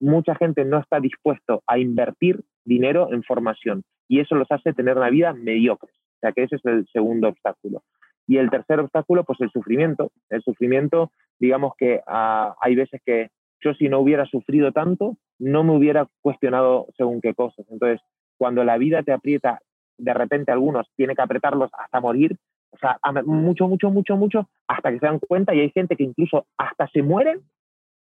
mucha 0.00 0.34
gente 0.34 0.64
no 0.64 0.78
está 0.78 1.00
dispuesto 1.00 1.62
a 1.66 1.78
invertir 1.78 2.40
dinero 2.64 3.12
en 3.12 3.22
formación 3.22 3.82
y 4.08 4.20
eso 4.20 4.34
los 4.34 4.50
hace 4.50 4.72
tener 4.72 4.96
una 4.96 5.10
vida 5.10 5.32
mediocre. 5.32 5.90
O 5.90 6.18
sea 6.20 6.32
que 6.32 6.42
ese 6.42 6.56
es 6.56 6.64
el 6.64 6.86
segundo 6.92 7.28
obstáculo. 7.28 7.82
Y 8.26 8.36
el 8.36 8.50
tercer 8.50 8.80
obstáculo, 8.80 9.24
pues 9.24 9.40
el 9.40 9.50
sufrimiento. 9.50 10.12
El 10.28 10.42
sufrimiento, 10.42 11.10
digamos 11.38 11.72
que 11.76 12.00
ah, 12.06 12.54
hay 12.60 12.74
veces 12.74 13.00
que 13.04 13.30
yo 13.60 13.74
si 13.74 13.88
no 13.88 14.00
hubiera 14.00 14.26
sufrido 14.26 14.72
tanto, 14.72 15.16
no 15.38 15.64
me 15.64 15.76
hubiera 15.76 16.06
cuestionado 16.20 16.86
según 16.96 17.20
qué 17.20 17.34
cosas. 17.34 17.66
Entonces, 17.70 18.00
cuando 18.38 18.64
la 18.64 18.78
vida 18.78 19.02
te 19.02 19.12
aprieta 19.12 19.60
de 19.98 20.14
repente 20.14 20.52
algunos 20.52 20.86
tiene 20.96 21.14
que 21.14 21.22
apretarlos 21.22 21.70
hasta 21.78 22.00
morir, 22.00 22.36
o 22.72 22.78
sea, 22.78 22.98
mucho, 23.24 23.68
mucho, 23.68 23.90
mucho, 23.90 24.16
mucho, 24.16 24.48
hasta 24.66 24.90
que 24.90 24.98
se 24.98 25.06
dan 25.06 25.18
cuenta 25.18 25.54
y 25.54 25.60
hay 25.60 25.70
gente 25.70 25.96
que 25.96 26.04
incluso 26.04 26.46
hasta 26.56 26.88
se 26.88 27.02
mueren 27.02 27.42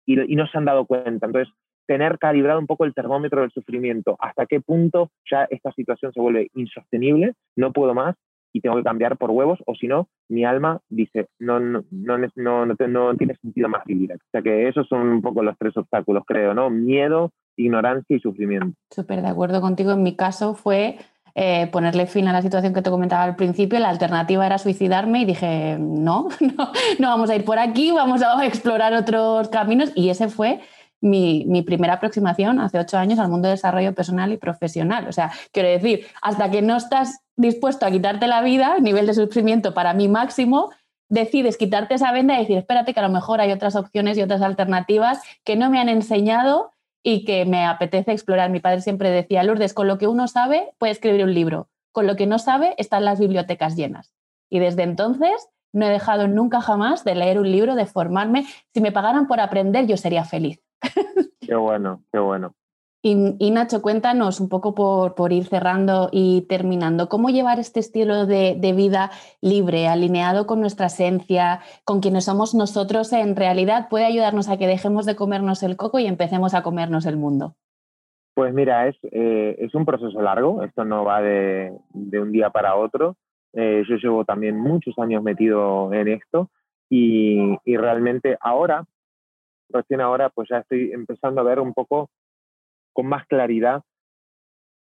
y, 0.05 0.15
no 0.35 0.47
se 0.47 0.57
han 0.57 0.65
dado 0.65 0.85
cuenta. 0.85 1.25
Entonces, 1.25 1.51
tener 1.87 2.19
calibrado 2.19 2.59
un 2.59 2.67
poco 2.67 2.85
el 2.85 2.93
termómetro 2.93 3.41
del 3.41 3.51
sufrimiento, 3.51 4.15
hasta 4.19 4.45
qué 4.45 4.61
punto 4.61 5.09
ya 5.29 5.45
esta 5.49 5.71
situación 5.73 6.13
se 6.13 6.21
vuelve 6.21 6.49
insostenible, 6.53 7.33
no 7.55 7.73
puedo 7.73 7.93
más 7.93 8.15
y 8.55 8.61
tengo 8.61 8.75
que 8.75 8.83
cambiar 8.83 9.17
por 9.17 9.31
huevos, 9.31 9.59
o 9.65 9.73
si 9.73 9.87
no, 9.87 10.07
mi 10.29 10.45
alma 10.45 10.79
dice, 10.87 11.27
no, 11.39 11.59
no, 11.59 11.83
no, 11.89 12.17
no, 12.35 12.65
no, 12.67 13.15
tiene 13.15 13.35
sentido 13.37 13.67
más 13.67 13.83
vivir. 13.85 14.13
O 14.13 14.29
sea 14.31 14.43
que 14.43 14.67
esos 14.67 14.87
son 14.87 15.07
un 15.07 15.21
poco 15.23 15.41
los 15.41 15.57
tres 15.57 15.75
obstáculos, 15.75 16.23
creo, 16.27 16.53
¿no? 16.53 16.69
Miedo, 16.69 17.31
ignorancia 17.57 18.15
y 18.15 18.19
sufrimiento. 18.19 18.77
Súper 18.91 19.23
de 19.23 19.29
acuerdo 19.29 19.59
contigo. 19.59 19.91
En 19.93 20.03
mi 20.03 20.15
caso 20.15 20.53
fue 20.53 20.97
eh, 21.35 21.67
ponerle 21.71 22.05
fin 22.05 22.27
a 22.27 22.33
la 22.33 22.43
situación 22.43 22.73
que 22.73 22.81
te 22.81 22.91
comentaba 22.91 23.23
al 23.23 23.35
principio. 23.35 23.79
La 23.79 23.89
alternativa 23.89 24.45
era 24.45 24.57
suicidarme 24.57 25.21
y 25.21 25.25
dije, 25.25 25.77
no, 25.79 26.27
no, 26.39 26.71
no 26.99 27.07
vamos 27.07 27.29
a 27.29 27.35
ir 27.35 27.43
por 27.43 27.59
aquí, 27.59 27.91
vamos 27.91 28.21
a 28.21 28.45
explorar 28.45 28.93
otros 28.93 29.49
caminos. 29.49 29.91
Y 29.95 30.09
ese 30.09 30.29
fue 30.29 30.61
mi, 31.01 31.43
mi, 31.47 31.63
primera 31.63 31.93
aproximación 31.93 32.59
hace 32.59 32.79
ocho 32.79 32.97
años 32.97 33.19
al 33.19 33.29
mundo 33.29 33.47
de 33.47 33.55
desarrollo 33.55 33.93
personal 33.93 34.31
y 34.31 34.37
profesional. 34.37 35.07
O 35.07 35.11
sea, 35.11 35.31
quiero 35.51 35.69
decir, 35.69 36.05
hasta 36.21 36.51
que 36.51 36.61
no 36.61 36.77
estás 36.77 37.19
dispuesto 37.35 37.85
a 37.85 37.91
quitarte 37.91 38.27
la 38.27 38.41
vida, 38.41 38.77
nivel 38.79 39.07
de 39.07 39.13
sufrimiento 39.13 39.73
para 39.73 39.93
mí 39.93 40.07
máximo, 40.07 40.69
decides 41.09 41.57
quitarte 41.57 41.95
esa 41.95 42.11
venda 42.11 42.35
y 42.35 42.39
decir, 42.39 42.57
espérate 42.57 42.93
que 42.93 42.99
a 42.99 43.03
lo 43.03 43.09
mejor 43.09 43.41
hay 43.41 43.51
otras 43.51 43.75
opciones 43.75 44.17
y 44.17 44.21
otras 44.21 44.41
alternativas 44.41 45.19
que 45.43 45.55
no 45.55 45.69
me 45.69 45.79
han 45.79 45.89
enseñado 45.89 46.72
y 47.03 47.25
que 47.25 47.45
me 47.45 47.65
apetece 47.65 48.11
explorar. 48.11 48.49
Mi 48.49 48.61
padre 48.61 48.81
siempre 48.81 49.11
decía, 49.11 49.43
Lourdes, 49.43 49.73
con 49.73 49.87
lo 49.87 49.97
que 49.97 50.07
uno 50.07 50.27
sabe 50.27 50.71
puede 50.79 50.93
escribir 50.93 51.23
un 51.23 51.33
libro, 51.33 51.67
con 51.91 52.07
lo 52.07 52.15
que 52.15 52.25
no 52.25 52.39
sabe 52.39 52.73
están 52.77 53.05
las 53.05 53.19
bibliotecas 53.19 53.75
llenas. 53.75 54.15
Y 54.49 54.59
desde 54.59 54.83
entonces 54.83 55.49
no 55.73 55.85
he 55.85 55.89
dejado 55.89 56.27
nunca 56.27 56.61
jamás 56.61 57.03
de 57.03 57.15
leer 57.15 57.39
un 57.39 57.51
libro, 57.51 57.75
de 57.75 57.85
formarme. 57.85 58.45
Si 58.73 58.81
me 58.81 58.91
pagaran 58.91 59.27
por 59.27 59.39
aprender, 59.39 59.85
yo 59.85 59.97
sería 59.97 60.23
feliz. 60.23 60.63
Qué 61.41 61.55
bueno, 61.55 62.03
qué 62.11 62.19
bueno. 62.19 62.55
Y, 63.05 63.51
Nacho, 63.51 63.81
cuéntanos 63.81 64.39
un 64.39 64.47
poco 64.47 64.73
por, 64.73 65.33
ir 65.33 65.43
cerrando 65.43 66.07
y 66.09 66.43
terminando, 66.47 67.09
¿cómo 67.09 67.27
llevar 67.31 67.59
este 67.59 67.81
estilo 67.81 68.25
de, 68.25 68.73
vida 68.77 69.11
libre, 69.41 69.89
alineado 69.89 70.47
con 70.47 70.61
nuestra 70.61 70.85
esencia, 70.85 71.59
con 71.83 71.99
quienes 71.99 72.23
somos 72.23 72.55
nosotros, 72.55 73.11
en 73.11 73.35
realidad 73.35 73.89
puede 73.89 74.05
ayudarnos 74.05 74.47
a 74.47 74.57
que 74.57 74.67
dejemos 74.67 75.05
de 75.05 75.17
comernos 75.17 75.63
el 75.63 75.75
coco 75.75 75.99
y 75.99 76.07
empecemos 76.07 76.53
a 76.53 76.63
comernos 76.63 77.05
el 77.05 77.17
mundo? 77.17 77.55
Pues 78.35 78.53
mira, 78.53 78.87
es, 78.87 78.95
eh, 79.11 79.57
es 79.59 79.75
un 79.75 79.83
proceso 79.83 80.21
largo, 80.21 80.63
esto 80.63 80.85
no 80.85 81.03
va 81.03 81.21
de, 81.21 81.73
un 81.93 82.31
día 82.31 82.51
para 82.51 82.77
otro. 82.77 83.17
Eh, 83.51 83.83
yo 83.85 83.97
llevo 83.97 84.23
también 84.23 84.57
muchos 84.57 84.97
años 84.97 85.21
metido 85.21 85.91
en 85.91 86.07
esto 86.07 86.49
y, 86.89 87.57
y 87.65 87.75
realmente 87.75 88.37
ahora, 88.39 88.85
recién 89.67 89.99
ahora, 89.99 90.29
pues 90.29 90.47
ya 90.49 90.59
estoy 90.59 90.93
empezando 90.93 91.41
a 91.41 91.43
ver 91.43 91.59
un 91.59 91.73
poco 91.73 92.09
con 92.93 93.07
más 93.07 93.25
claridad 93.27 93.83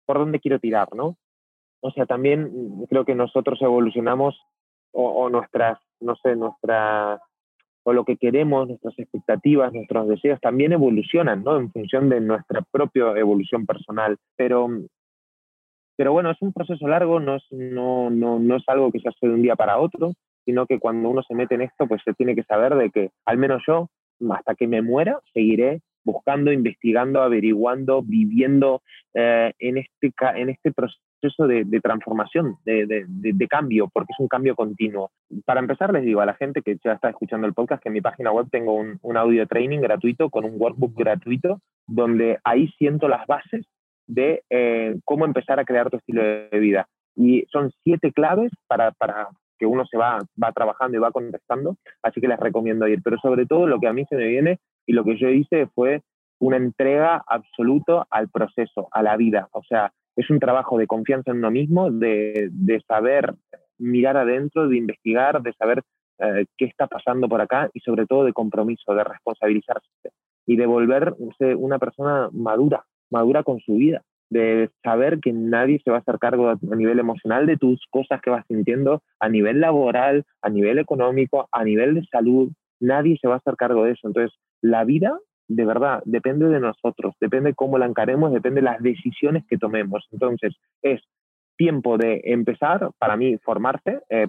por 0.06 0.18
dónde 0.18 0.40
quiero 0.40 0.58
tirar, 0.58 0.88
¿no? 0.94 1.16
O 1.80 1.90
sea, 1.90 2.06
también 2.06 2.87
creo 2.88 3.04
que 3.04 3.14
nosotros 3.14 3.61
evolucionamos 3.62 4.40
o, 4.92 5.28
nuestras, 5.28 5.78
no 6.00 6.16
sé, 6.16 6.34
nuestra, 6.34 7.20
o 7.84 7.92
lo 7.92 8.04
que 8.04 8.16
queremos, 8.16 8.66
nuestras 8.66 8.98
expectativas, 8.98 9.72
nuestros 9.72 10.08
deseos 10.08 10.40
también 10.40 10.72
evolucionan, 10.72 11.44
¿no? 11.44 11.58
En 11.58 11.70
función 11.70 12.08
de 12.08 12.20
nuestra 12.20 12.62
propia 12.72 13.12
evolución 13.16 13.66
personal. 13.66 14.16
Pero, 14.37 14.68
pero 15.96 16.12
bueno, 16.12 16.30
es 16.30 16.40
un 16.40 16.52
proceso 16.52 16.88
largo, 16.88 17.20
no 17.20 17.37
es, 17.37 17.44
no, 17.50 18.11
no, 18.11 18.38
no 18.38 18.56
es 18.56 18.64
algo 18.66 18.90
que 18.90 19.00
se 19.00 19.11
hace 19.11 19.28
de 19.28 19.34
un 19.34 19.42
día 19.42 19.54
para 19.54 19.78
otro, 19.78 20.14
sino 20.44 20.66
que 20.66 20.80
cuando 20.80 21.11
uno 21.11 21.22
se 21.22 21.34
mete 21.34 21.54
en 21.54 21.62
esto, 21.62 21.87
pues 21.87 22.02
se 22.04 22.14
tiene 22.14 22.34
que 22.34 22.44
saber 22.44 22.74
de 22.74 22.90
que, 22.90 23.11
al 23.26 23.37
menos 23.37 23.62
yo, 23.66 23.88
hasta 24.30 24.54
que 24.54 24.66
me 24.66 24.82
muera, 24.82 25.20
seguiré 25.32 25.80
buscando, 26.12 26.50
investigando, 26.50 27.20
averiguando, 27.20 28.02
viviendo 28.02 28.80
eh, 29.12 29.52
en, 29.58 29.76
este, 29.76 30.12
en 30.36 30.48
este 30.48 30.72
proceso 30.72 31.46
de, 31.46 31.80
transformación, 31.82 32.56
de, 32.64 33.46
cambio, 33.48 33.88
porque 33.92 34.12
es 34.12 34.20
un 34.20 34.28
cambio 34.28 34.54
continuo. 34.54 35.10
Para 35.44 35.60
empezar, 35.60 35.92
les 35.92 36.04
digo 36.04 36.22
a 36.22 36.26
la 36.26 36.34
gente 36.34 36.62
que 36.62 36.78
ya 36.82 36.92
está 36.92 37.10
escuchando 37.10 37.46
el 37.46 37.52
podcast 37.52 37.82
que 37.82 37.90
en 37.90 37.94
mi 37.94 38.00
página 38.00 38.32
web 38.32 38.46
tengo 38.50 38.74
un, 38.74 39.16
audio 39.16 39.46
training 39.46 39.80
gratuito 39.80 40.30
con 40.30 40.44
un 40.44 40.54
workbook 40.56 40.94
gratuito, 40.96 41.60
donde 41.86 42.38
ahí 42.44 42.68
siento 42.78 43.08
las 43.08 43.26
bases 43.26 43.66
de 44.06 44.42
eh, 44.48 44.96
cómo 45.04 45.26
empezar 45.26 45.60
a 45.60 45.64
crear 45.64 45.90
tu 45.90 45.98
estilo 45.98 46.22
de 46.22 46.58
vida. 46.58 46.88
Y 47.16 47.44
son 47.52 47.70
siete 47.82 48.12
claves 48.12 48.50
para, 48.66 48.92
para 48.92 49.28
que 49.58 49.66
uno 49.66 49.84
se 49.84 49.98
va, 49.98 50.20
va 50.42 50.52
trabajando 50.52 50.96
y 50.96 51.00
va 51.00 51.10
contestando, 51.10 51.76
así 52.02 52.20
que 52.20 52.28
les 52.28 52.40
recomiendo 52.40 52.88
ir. 52.88 53.02
Pero 53.02 53.18
sobre 53.18 53.44
todo 53.44 53.66
lo 53.66 53.78
que 53.78 53.88
a 53.88 53.92
mí 53.92 54.06
se 54.08 54.16
me 54.16 54.26
viene 54.26 54.58
y 54.88 54.94
lo 54.94 55.05
que 55.05 55.16
yo 55.18 55.29
hice 55.29 55.66
fue 55.74 56.03
una 56.40 56.57
entrega 56.57 57.22
absoluta 57.27 58.07
al 58.11 58.29
proceso, 58.29 58.88
a 58.90 59.03
la 59.03 59.16
vida. 59.16 59.48
O 59.53 59.62
sea, 59.62 59.92
es 60.16 60.31
un 60.31 60.40
trabajo 60.40 60.79
de 60.79 60.87
confianza 60.87 61.31
en 61.31 61.38
uno 61.38 61.51
mismo, 61.51 61.90
de, 61.90 62.51
saber 62.88 63.35
mirar 63.77 64.16
adentro, 64.16 64.66
de 64.66 64.79
investigar, 64.79 65.42
de 65.42 65.53
saber 65.53 65.83
eh, 66.20 66.46
qué 66.57 66.64
está 66.64 66.87
pasando 66.87 67.29
por 67.29 67.40
acá 67.40 67.70
y 67.74 67.81
sobre 67.81 68.07
todo 68.07 68.24
de 68.24 68.33
compromiso, 68.33 68.94
de 68.94 69.05
responsabilizarse 69.05 69.87
y 70.46 70.57
de 70.57 70.66
volverse 70.66 71.55
una 71.55 71.79
persona 71.79 72.31
madura, 72.33 72.85
madura 73.11 73.42
con 73.42 73.61
su 73.61 73.74
vida, 73.74 74.03
de 74.31 74.70
saber 74.83 75.20
que 75.20 75.33
nadie 75.35 75.81
se 75.85 75.90
va 75.90 75.98
a 75.98 76.01
hacer 76.01 76.18
cargo 76.18 76.48
a 76.48 76.77
nivel 76.77 76.98
emocional 76.98 77.46
de 77.46 77.59
tus 77.59 77.85
cosas 77.90 78.22
que 78.22 78.31
vas 78.31 78.46
sintiendo, 78.48 79.03
a 79.20 79.29
nivel 79.29 79.61
laboral, 79.61 80.24
a 80.40 80.48
nivel 80.48 80.79
económico, 80.79 81.46
a 81.53 81.62
nivel 81.62 81.94
de 81.94 82.07
salud, 82.07 82.51
nadie 82.81 83.18
se 83.20 83.29
va 83.29 83.35
a 83.35 83.38
hacer 83.38 83.57
cargo 83.57 83.85
de 83.85 83.92
eso. 83.92 84.09
Entonces, 84.09 84.37
la 84.60 84.84
vida, 84.84 85.18
de 85.48 85.64
verdad, 85.64 86.02
depende 86.04 86.46
de 86.48 86.60
nosotros, 86.60 87.14
depende 87.20 87.54
cómo 87.54 87.78
la 87.78 87.86
encaremos, 87.86 88.32
depende 88.32 88.60
de 88.60 88.66
las 88.66 88.82
decisiones 88.82 89.44
que 89.48 89.56
tomemos. 89.56 90.06
Entonces, 90.12 90.54
es 90.82 91.00
tiempo 91.56 91.98
de 91.98 92.20
empezar, 92.24 92.90
para 92.98 93.16
mí, 93.16 93.38
formarse, 93.38 94.00
eh, 94.10 94.28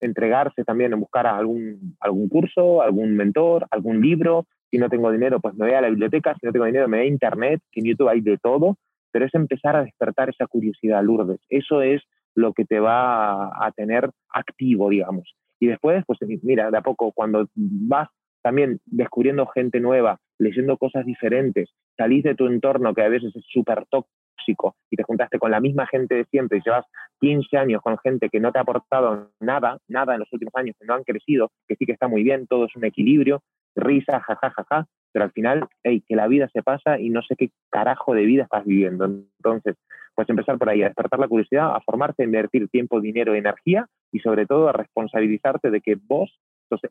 entregarse 0.00 0.64
también 0.64 0.92
en 0.92 1.00
buscar 1.00 1.26
algún, 1.26 1.96
algún 2.00 2.28
curso, 2.28 2.82
algún 2.82 3.16
mentor, 3.16 3.66
algún 3.70 4.00
libro. 4.00 4.46
Si 4.70 4.78
no 4.78 4.88
tengo 4.88 5.10
dinero, 5.12 5.40
pues 5.40 5.54
me 5.54 5.66
voy 5.66 5.74
a 5.74 5.80
la 5.80 5.88
biblioteca. 5.88 6.34
Si 6.40 6.46
no 6.46 6.52
tengo 6.52 6.64
dinero, 6.64 6.88
me 6.88 6.98
voy 6.98 7.06
a 7.06 7.08
internet, 7.08 7.60
que 7.70 7.80
en 7.80 7.86
YouTube 7.86 8.08
hay 8.08 8.20
de 8.20 8.38
todo. 8.38 8.76
Pero 9.12 9.26
es 9.26 9.34
empezar 9.34 9.76
a 9.76 9.84
despertar 9.84 10.30
esa 10.30 10.46
curiosidad, 10.46 11.02
Lourdes. 11.02 11.40
Eso 11.48 11.82
es 11.82 12.02
lo 12.34 12.52
que 12.52 12.64
te 12.64 12.80
va 12.80 13.46
a 13.48 13.70
tener 13.76 14.10
activo, 14.30 14.88
digamos. 14.88 15.36
Y 15.60 15.66
después, 15.66 16.02
pues 16.06 16.18
mira, 16.42 16.70
de 16.70 16.78
a 16.78 16.80
poco, 16.80 17.12
cuando 17.12 17.46
vas 17.54 18.08
también 18.42 18.80
descubriendo 18.86 19.46
gente 19.46 19.80
nueva, 19.80 20.18
leyendo 20.38 20.76
cosas 20.76 21.06
diferentes, 21.06 21.70
salís 21.96 22.24
de 22.24 22.34
tu 22.34 22.46
entorno 22.46 22.94
que 22.94 23.02
a 23.02 23.08
veces 23.08 23.34
es 23.34 23.44
súper 23.48 23.84
tóxico 23.86 24.74
y 24.90 24.96
te 24.96 25.04
juntaste 25.04 25.38
con 25.38 25.50
la 25.50 25.60
misma 25.60 25.86
gente 25.86 26.16
de 26.16 26.24
siempre 26.24 26.58
y 26.58 26.62
llevas 26.64 26.84
15 27.20 27.56
años 27.56 27.80
con 27.82 27.98
gente 27.98 28.28
que 28.28 28.40
no 28.40 28.50
te 28.50 28.58
ha 28.58 28.62
aportado 28.62 29.30
nada, 29.40 29.78
nada 29.88 30.14
en 30.14 30.20
los 30.20 30.32
últimos 30.32 30.54
años, 30.56 30.76
que 30.78 30.86
no 30.86 30.94
han 30.94 31.04
crecido, 31.04 31.50
que 31.68 31.76
sí 31.76 31.86
que 31.86 31.92
está 31.92 32.08
muy 32.08 32.24
bien, 32.24 32.46
todo 32.46 32.66
es 32.66 32.74
un 32.74 32.84
equilibrio, 32.84 33.42
risa, 33.76 34.20
jajajaja, 34.20 34.64
ja, 34.64 34.64
ja, 34.68 34.86
pero 35.12 35.26
al 35.26 35.32
final, 35.32 35.68
hey, 35.84 36.02
que 36.08 36.16
la 36.16 36.26
vida 36.26 36.48
se 36.52 36.62
pasa 36.62 36.98
y 36.98 37.10
no 37.10 37.22
sé 37.22 37.36
qué 37.36 37.50
carajo 37.70 38.14
de 38.14 38.24
vida 38.24 38.44
estás 38.44 38.64
viviendo. 38.64 39.04
Entonces, 39.04 39.76
pues 40.14 40.28
empezar 40.28 40.58
por 40.58 40.68
ahí, 40.68 40.82
a 40.82 40.86
despertar 40.86 41.20
la 41.20 41.28
curiosidad, 41.28 41.74
a 41.74 41.80
formarte, 41.80 42.22
a 42.22 42.26
invertir 42.26 42.68
tiempo, 42.68 43.00
dinero, 43.00 43.34
energía 43.34 43.86
y 44.10 44.20
sobre 44.20 44.46
todo 44.46 44.68
a 44.68 44.72
responsabilizarte 44.72 45.70
de 45.70 45.80
que 45.80 45.96
vos 45.96 46.38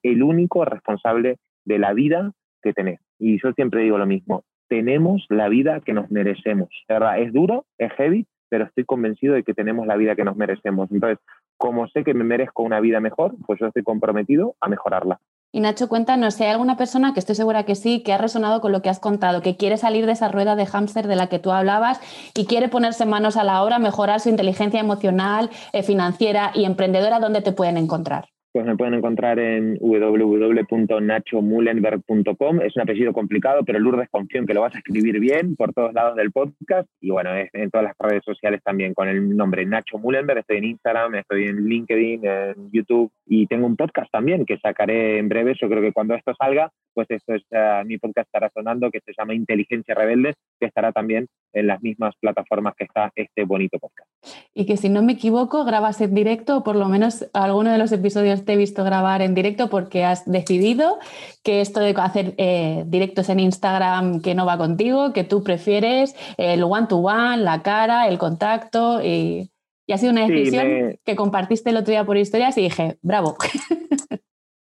el 0.03 0.23
único 0.23 0.65
responsable 0.65 1.37
de 1.65 1.79
la 1.79 1.93
vida 1.93 2.31
que 2.61 2.73
tenés. 2.73 2.99
Y 3.19 3.41
yo 3.41 3.51
siempre 3.53 3.81
digo 3.81 3.97
lo 3.97 4.05
mismo, 4.05 4.43
tenemos 4.67 5.25
la 5.29 5.49
vida 5.49 5.81
que 5.81 5.93
nos 5.93 6.09
merecemos. 6.11 6.69
verdad, 6.87 7.19
es 7.19 7.33
duro, 7.33 7.65
es 7.77 7.91
heavy, 7.93 8.25
pero 8.49 8.65
estoy 8.65 8.85
convencido 8.85 9.33
de 9.33 9.43
que 9.43 9.53
tenemos 9.53 9.87
la 9.87 9.95
vida 9.95 10.15
que 10.15 10.23
nos 10.23 10.35
merecemos. 10.35 10.91
Entonces, 10.91 11.19
como 11.57 11.87
sé 11.87 12.03
que 12.03 12.13
me 12.13 12.23
merezco 12.23 12.63
una 12.63 12.79
vida 12.79 12.99
mejor, 12.99 13.35
pues 13.45 13.59
yo 13.59 13.67
estoy 13.67 13.83
comprometido 13.83 14.55
a 14.59 14.67
mejorarla. 14.67 15.19
Y 15.53 15.59
Nacho, 15.59 15.89
cuéntanos 15.89 16.35
si 16.35 16.43
hay 16.43 16.51
alguna 16.51 16.77
persona, 16.77 17.13
que 17.13 17.19
estoy 17.19 17.35
segura 17.35 17.65
que 17.65 17.75
sí, 17.75 18.01
que 18.03 18.13
ha 18.13 18.17
resonado 18.17 18.61
con 18.61 18.71
lo 18.71 18.81
que 18.81 18.89
has 18.89 18.99
contado, 18.99 19.41
que 19.41 19.57
quiere 19.57 19.75
salir 19.75 20.05
de 20.05 20.13
esa 20.13 20.29
rueda 20.29 20.55
de 20.55 20.65
hámster 20.65 21.07
de 21.07 21.17
la 21.17 21.27
que 21.27 21.39
tú 21.39 21.51
hablabas 21.51 21.99
y 22.33 22.45
quiere 22.45 22.69
ponerse 22.69 23.05
manos 23.05 23.35
a 23.35 23.43
la 23.43 23.61
obra, 23.61 23.77
mejorar 23.77 24.21
su 24.21 24.29
inteligencia 24.29 24.79
emocional, 24.79 25.49
eh, 25.73 25.83
financiera 25.83 26.51
y 26.55 26.63
emprendedora, 26.63 27.19
¿dónde 27.19 27.41
te 27.41 27.51
pueden 27.51 27.75
encontrar? 27.75 28.30
Pues 28.51 28.65
me 28.65 28.75
pueden 28.75 28.95
encontrar 28.95 29.39
en 29.39 29.77
www.nachomulenberg.com. 29.79 32.61
Es 32.61 32.75
un 32.75 32.81
apellido 32.81 33.13
complicado, 33.13 33.63
pero 33.65 33.79
Lourdes 33.79 34.09
confío 34.09 34.41
en 34.41 34.47
que 34.47 34.53
lo 34.53 34.59
vas 34.61 34.75
a 34.75 34.79
escribir 34.79 35.17
bien 35.19 35.55
por 35.55 35.71
todos 35.73 35.93
lados 35.93 36.17
del 36.17 36.31
podcast. 36.31 36.89
Y 36.99 37.11
bueno, 37.11 37.29
en 37.33 37.71
todas 37.71 37.85
las 37.85 37.95
redes 37.97 38.25
sociales 38.25 38.61
también 38.63 38.93
con 38.93 39.07
el 39.07 39.37
nombre 39.37 39.65
Nacho 39.65 39.97
Mulenberg. 39.97 40.39
Estoy 40.39 40.57
en 40.57 40.65
Instagram, 40.65 41.15
estoy 41.15 41.45
en 41.45 41.63
LinkedIn, 41.65 42.25
en 42.25 42.69
YouTube 42.71 43.09
y 43.25 43.47
tengo 43.47 43.65
un 43.65 43.77
podcast 43.77 44.11
también 44.11 44.45
que 44.45 44.57
sacaré 44.57 45.19
en 45.19 45.29
breve. 45.29 45.55
Yo 45.59 45.69
creo 45.69 45.81
que 45.81 45.93
cuando 45.93 46.15
esto 46.15 46.33
salga, 46.35 46.69
pues 46.93 47.09
esto 47.09 47.33
es, 47.33 47.43
uh, 47.51 47.85
mi 47.85 47.97
podcast 47.97 48.27
estará 48.27 48.49
sonando 48.53 48.91
que 48.91 48.99
se 48.99 49.13
llama 49.17 49.33
Inteligencia 49.33 49.95
Rebelde, 49.95 50.33
que 50.59 50.65
estará 50.65 50.91
también 50.91 51.29
en 51.53 51.67
las 51.67 51.81
mismas 51.81 52.15
plataformas 52.19 52.75
que 52.75 52.85
está 52.85 53.11
este 53.15 53.43
bonito 53.43 53.79
podcast. 53.79 54.09
Y 54.53 54.65
que 54.65 54.77
si 54.77 54.89
no 54.89 55.01
me 55.01 55.13
equivoco, 55.13 55.65
grabas 55.65 56.01
en 56.01 56.13
directo, 56.13 56.57
o 56.57 56.63
por 56.63 56.75
lo 56.75 56.87
menos 56.87 57.29
alguno 57.33 57.71
de 57.71 57.77
los 57.77 57.91
episodios 57.91 58.45
te 58.45 58.53
he 58.53 58.57
visto 58.57 58.83
grabar 58.83 59.21
en 59.21 59.33
directo 59.33 59.69
porque 59.69 60.03
has 60.03 60.29
decidido 60.29 60.99
que 61.43 61.61
esto 61.61 61.79
de 61.79 61.93
hacer 61.97 62.33
eh, 62.37 62.83
directos 62.87 63.29
en 63.29 63.39
Instagram 63.39 64.21
que 64.21 64.35
no 64.35 64.45
va 64.45 64.57
contigo, 64.57 65.13
que 65.13 65.23
tú 65.23 65.43
prefieres 65.43 66.15
el 66.37 66.63
one-to-one, 66.63 67.37
la 67.37 67.61
cara, 67.61 68.07
el 68.07 68.17
contacto 68.17 69.01
y... 69.03 69.49
ha 69.91 69.97
sido 69.97 70.11
una 70.11 70.27
decisión 70.27 70.97
que 71.03 71.15
compartiste 71.15 71.69
el 71.69 71.77
otro 71.77 71.91
día 71.91 72.05
por 72.05 72.17
historias 72.17 72.57
y 72.57 72.61
dije, 72.61 72.97
bravo. 73.01 73.35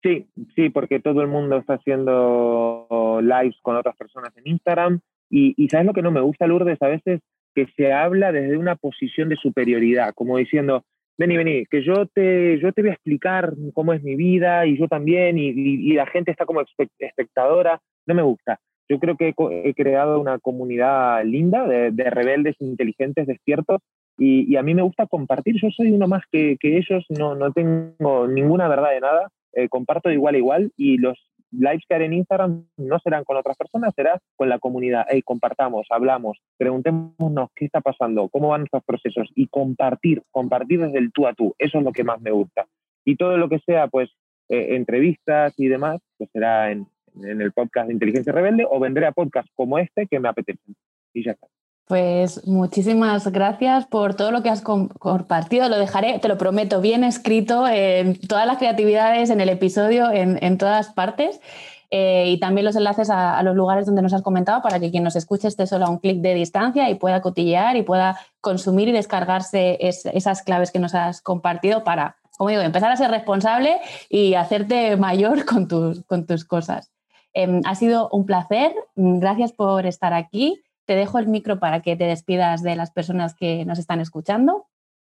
Sí, 0.01 0.29
sí, 0.55 0.69
porque 0.69 0.99
todo 1.01 1.21
el 1.21 1.27
mundo 1.27 1.57
está 1.57 1.73
haciendo 1.73 3.19
lives 3.21 3.57
con 3.61 3.75
otras 3.75 3.97
personas 3.97 4.35
en 4.37 4.47
Instagram. 4.47 5.01
Y, 5.29 5.53
y 5.57 5.69
¿sabes 5.69 5.85
lo 5.85 5.93
que 5.93 6.01
no 6.01 6.11
me 6.11 6.21
gusta, 6.21 6.47
Lourdes? 6.47 6.81
A 6.81 6.87
veces 6.87 7.21
que 7.55 7.67
se 7.75 7.91
habla 7.91 8.31
desde 8.31 8.57
una 8.57 8.75
posición 8.75 9.29
de 9.29 9.35
superioridad, 9.35 10.13
como 10.13 10.37
diciendo, 10.37 10.83
vení, 11.17 11.37
vení, 11.37 11.65
que 11.65 11.83
yo 11.83 12.05
te, 12.05 12.59
yo 12.59 12.71
te 12.71 12.81
voy 12.81 12.91
a 12.91 12.93
explicar 12.93 13.53
cómo 13.73 13.93
es 13.93 14.03
mi 14.03 14.15
vida 14.15 14.65
y 14.65 14.77
yo 14.77 14.87
también, 14.87 15.37
y, 15.37 15.49
y, 15.49 15.93
la 15.93 16.05
gente 16.05 16.31
está 16.31 16.45
como 16.45 16.61
espectadora. 16.99 17.81
No 18.05 18.15
me 18.15 18.21
gusta. 18.21 18.59
Yo 18.87 18.99
creo 18.99 19.15
que 19.17 19.33
he, 19.37 19.73
creado 19.75 20.19
una 20.19 20.39
comunidad 20.39 21.23
linda 21.23 21.67
de, 21.67 21.91
de 21.91 22.09
rebeldes 22.09 22.55
inteligentes, 22.59 23.27
despiertos, 23.27 23.81
y, 24.17 24.51
y, 24.51 24.55
a 24.57 24.63
mí 24.63 24.73
me 24.73 24.81
gusta 24.81 25.05
compartir. 25.07 25.55
Yo 25.61 25.69
soy 25.69 25.91
uno 25.91 26.07
más 26.07 26.23
que, 26.31 26.57
que 26.59 26.77
ellos, 26.77 27.05
no, 27.09 27.35
no 27.35 27.51
tengo 27.51 28.27
ninguna 28.27 28.67
verdad 28.67 28.91
de 28.91 28.99
nada 29.01 29.29
eh, 29.53 29.67
comparto 29.67 30.09
de 30.09 30.15
igual 30.15 30.35
a 30.35 30.37
igual 30.37 30.71
y 30.77 30.97
los 30.97 31.17
lives 31.51 31.83
que 31.87 31.95
haré 31.95 32.05
en 32.05 32.13
Instagram 32.13 32.65
no 32.77 32.99
serán 32.99 33.23
con 33.23 33.37
otras 33.37 33.57
personas, 33.57 33.93
será 33.95 34.19
con 34.35 34.49
la 34.49 34.59
comunidad. 34.59 35.05
Hey, 35.09 35.21
compartamos, 35.23 35.87
hablamos, 35.89 36.39
preguntémonos 36.57 37.49
qué 37.55 37.65
está 37.65 37.81
pasando, 37.81 38.29
cómo 38.29 38.49
van 38.49 38.61
nuestros 38.61 38.83
procesos 38.83 39.29
y 39.35 39.47
compartir, 39.47 40.23
compartir 40.31 40.81
desde 40.81 40.99
el 40.99 41.11
tú 41.11 41.27
a 41.27 41.33
tú. 41.33 41.55
Eso 41.57 41.79
es 41.79 41.83
lo 41.83 41.91
que 41.91 42.03
más 42.03 42.21
me 42.21 42.31
gusta. 42.31 42.67
Y 43.05 43.15
todo 43.15 43.37
lo 43.37 43.49
que 43.49 43.59
sea, 43.59 43.87
pues, 43.87 44.09
eh, 44.49 44.75
entrevistas 44.75 45.53
y 45.57 45.67
demás, 45.67 46.01
pues 46.17 46.29
será 46.31 46.71
en, 46.71 46.87
en 47.23 47.41
el 47.41 47.51
podcast 47.51 47.87
de 47.87 47.93
Inteligencia 47.93 48.33
Rebelde 48.33 48.65
o 48.69 48.79
vendré 48.79 49.05
a 49.05 49.11
podcasts 49.11 49.51
como 49.55 49.77
este 49.79 50.07
que 50.07 50.19
me 50.19 50.29
apetecen. 50.29 50.75
y 51.13 51.23
ya 51.23 51.31
está. 51.31 51.47
Pues 51.89 52.45
muchísimas 52.45 53.27
gracias 53.29 53.87
por 53.87 54.13
todo 54.13 54.29
lo 54.29 54.43
que 54.43 54.51
has 54.51 54.61
compartido. 54.61 55.69
Lo 55.69 55.79
dejaré, 55.79 56.19
te 56.19 56.27
lo 56.27 56.37
prometo, 56.37 56.81
bien 56.81 57.03
escrito 57.03 57.67
en 57.67 58.19
todas 58.27 58.45
las 58.45 58.59
creatividades, 58.59 59.31
en 59.31 59.41
el 59.41 59.49
episodio, 59.49 60.11
en, 60.11 60.57
todas 60.59 60.89
partes. 60.89 61.41
Eh, 61.89 62.25
y 62.27 62.39
también 62.39 62.65
los 62.65 62.75
enlaces 62.75 63.09
a, 63.09 63.41
los 63.41 63.55
lugares 63.55 63.87
donde 63.87 64.03
nos 64.03 64.13
has 64.13 64.21
comentado 64.21 64.61
para 64.61 64.79
que 64.79 64.91
quien 64.91 65.03
nos 65.03 65.15
escuche 65.15 65.47
esté 65.47 65.65
solo 65.65 65.87
a 65.87 65.89
un 65.89 65.97
clic 65.97 66.21
de 66.21 66.35
distancia 66.35 66.91
y 66.91 66.93
pueda 66.93 67.23
cotillear 67.23 67.75
y 67.75 67.81
pueda 67.81 68.19
consumir 68.39 68.87
y 68.89 68.91
descargarse 68.91 69.79
esas 69.81 70.43
claves 70.43 70.69
que 70.69 70.77
nos 70.77 70.93
has 70.93 71.23
compartido 71.23 71.83
para, 71.83 72.17
como 72.37 72.51
digo, 72.51 72.61
empezar 72.61 72.91
a 72.91 72.97
ser 72.97 73.09
responsable 73.09 73.77
y 74.09 74.35
hacerte 74.35 74.95
mayor 74.95 75.43
con 75.43 75.67
tus, 75.67 76.05
con 76.05 76.27
tus 76.27 76.45
cosas. 76.45 76.91
Em, 77.33 77.61
ha 77.65 77.73
sido 77.73 78.09
un 78.11 78.27
placer. 78.27 78.75
Gracias 78.95 79.53
por 79.53 79.87
estar 79.87 80.13
aquí. 80.13 80.61
Te 80.89 80.95
dejo 80.95 81.19
el 81.19 81.27
micro 81.27 81.59
para 81.59 81.83
que 81.83 81.95
te 81.95 82.05
despidas 82.05 82.63
de 82.63 82.75
las 82.75 82.89
personas 82.89 83.35
que 83.35 83.63
nos 83.63 83.77
están 83.77 83.99
escuchando. 83.99 84.65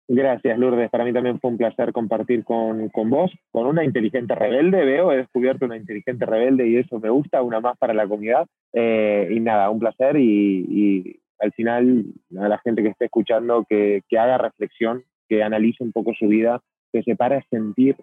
Gracias, 0.08 0.60
Lourdes. 0.60 0.92
Para 0.92 1.04
mí 1.04 1.12
también 1.12 1.40
fue 1.40 1.50
un 1.50 1.58
placer 1.58 1.92
compartir 1.92 2.44
con, 2.44 2.92
vos, 3.10 3.32
con 3.50 3.66
una 3.66 3.84
inteligente 3.84 4.36
rebelde. 4.36 4.86
Veo, 4.86 5.12
he 5.12 5.18
descubierto 5.18 5.66
una 5.66 5.76
inteligente 5.76 6.28
rebelde 6.28 6.68
y 6.68 6.78
eso 6.78 7.00
me 7.00 7.10
gusta, 7.10 7.42
una 7.42 7.60
más 7.60 7.76
para 7.80 7.96
la 7.96 8.08
comunidad. 8.08 8.46
Eh, 8.72 9.30
y 9.32 9.40
nada, 9.40 9.72
un 9.72 9.80
placer 9.80 10.16
y, 10.18 11.20
al 11.40 11.52
final 11.54 12.06
a 12.40 12.48
la 12.48 12.60
gente 12.60 12.84
que 12.84 12.90
esté 12.90 13.06
escuchando 13.06 13.66
que, 13.68 14.04
haga 14.12 14.38
reflexión, 14.38 15.04
que 15.28 15.42
analice 15.42 15.84
un 15.84 15.92
poco 15.92 16.14
su 16.14 16.28
vida, 16.28 16.62
que 16.92 17.02
se 17.02 17.16
pare 17.16 17.38
a 17.38 17.46
sentir, 17.50 17.96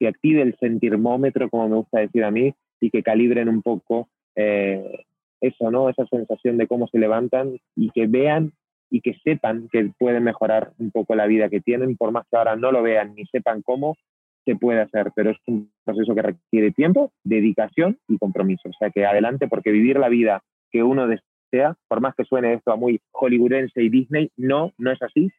que 0.00 0.08
active 0.08 0.40
el 0.40 0.56
sentirmómetro, 0.58 1.50
como 1.50 1.68
me 1.68 1.76
gusta 1.76 2.00
decir 2.00 2.24
a 2.24 2.30
mí, 2.30 2.54
y 2.80 2.88
que 2.88 3.02
calibren 3.02 3.50
un 3.50 3.60
poco 3.60 4.08
eh, 4.34 5.04
eso, 5.40 5.70
¿no? 5.70 5.88
Esa 5.88 6.06
sensación 6.06 6.58
de 6.58 6.66
cómo 6.66 6.88
se 6.88 6.98
levantan 6.98 7.58
y 7.76 7.90
que 7.90 8.06
vean 8.06 8.52
y 8.90 9.00
que 9.00 9.14
sepan 9.24 9.68
que 9.70 9.90
pueden 9.98 10.24
mejorar 10.24 10.72
un 10.78 10.90
poco 10.90 11.14
la 11.14 11.26
vida 11.26 11.48
que 11.48 11.60
tienen, 11.60 11.96
por 11.96 12.10
más 12.12 12.26
que 12.30 12.36
ahora 12.36 12.56
no 12.56 12.72
lo 12.72 12.82
vean 12.82 13.14
ni 13.14 13.26
sepan 13.26 13.62
cómo 13.62 13.96
se 14.44 14.56
puede 14.56 14.80
hacer, 14.80 15.12
pero 15.14 15.30
es 15.30 15.36
un 15.46 15.70
proceso 15.84 16.14
que 16.14 16.22
requiere 16.22 16.70
tiempo, 16.70 17.12
dedicación 17.22 17.98
y 18.08 18.16
compromiso. 18.16 18.68
O 18.68 18.72
sea 18.78 18.90
que 18.90 19.04
adelante, 19.04 19.46
porque 19.46 19.70
vivir 19.70 19.98
la 19.98 20.08
vida 20.08 20.42
que 20.70 20.82
uno 20.82 21.06
desea, 21.06 21.76
por 21.86 22.00
más 22.00 22.14
que 22.14 22.24
suene 22.24 22.54
esto 22.54 22.72
a 22.72 22.76
muy 22.76 23.00
hollywoodense 23.12 23.82
y 23.82 23.90
Disney, 23.90 24.30
no, 24.36 24.72
no 24.78 24.90
es 24.90 25.02
así. 25.02 25.30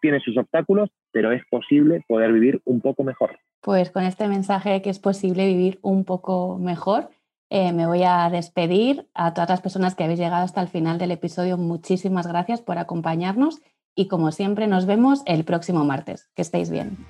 Tiene 0.00 0.18
sus 0.20 0.36
obstáculos, 0.38 0.90
pero 1.12 1.30
es 1.30 1.42
posible 1.50 2.04
poder 2.08 2.32
vivir 2.32 2.60
un 2.64 2.80
poco 2.80 3.04
mejor. 3.04 3.38
Pues 3.60 3.90
con 3.90 4.02
este 4.04 4.28
mensaje 4.28 4.82
que 4.82 4.90
es 4.90 4.98
posible 4.98 5.46
vivir 5.46 5.78
un 5.82 6.04
poco 6.04 6.58
mejor, 6.58 7.10
eh, 7.50 7.72
me 7.72 7.86
voy 7.86 8.02
a 8.02 8.28
despedir 8.30 9.08
a 9.14 9.34
todas 9.34 9.50
las 9.50 9.60
personas 9.60 9.94
que 9.94 10.04
habéis 10.04 10.18
llegado 10.18 10.44
hasta 10.44 10.60
el 10.60 10.68
final 10.68 10.98
del 10.98 11.10
episodio. 11.10 11.56
Muchísimas 11.56 12.26
gracias 12.26 12.60
por 12.60 12.78
acompañarnos 12.78 13.60
y 13.94 14.08
como 14.08 14.32
siempre 14.32 14.66
nos 14.66 14.86
vemos 14.86 15.22
el 15.26 15.44
próximo 15.44 15.84
martes. 15.84 16.28
Que 16.34 16.42
estéis 16.42 16.70
bien. 16.70 17.06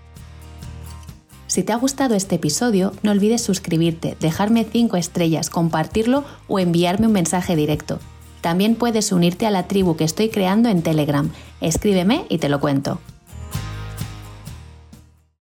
Si 1.47 1.63
te 1.63 1.73
ha 1.73 1.77
gustado 1.77 2.15
este 2.15 2.35
episodio, 2.35 2.93
no 3.03 3.13
olvides 3.13 3.43
suscribirte, 3.43 4.17
dejarme 4.19 4.65
5 4.65 4.97
estrellas, 4.97 5.51
compartirlo 5.51 6.25
o 6.49 6.59
enviarme 6.59 7.07
un 7.07 7.13
mensaje 7.13 7.55
directo. 7.55 8.01
También 8.41 8.75
puedes 8.75 9.13
unirte 9.13 9.47
a 9.47 9.51
la 9.51 9.69
tribu 9.69 9.97
que 9.97 10.05
estoy 10.05 10.31
creando 10.31 10.69
en 10.69 10.83
Telegram. 10.83 11.31
Escríbeme 11.61 12.27
y 12.29 12.39
te 12.39 12.49
lo 12.49 12.61
cuento. 12.61 12.99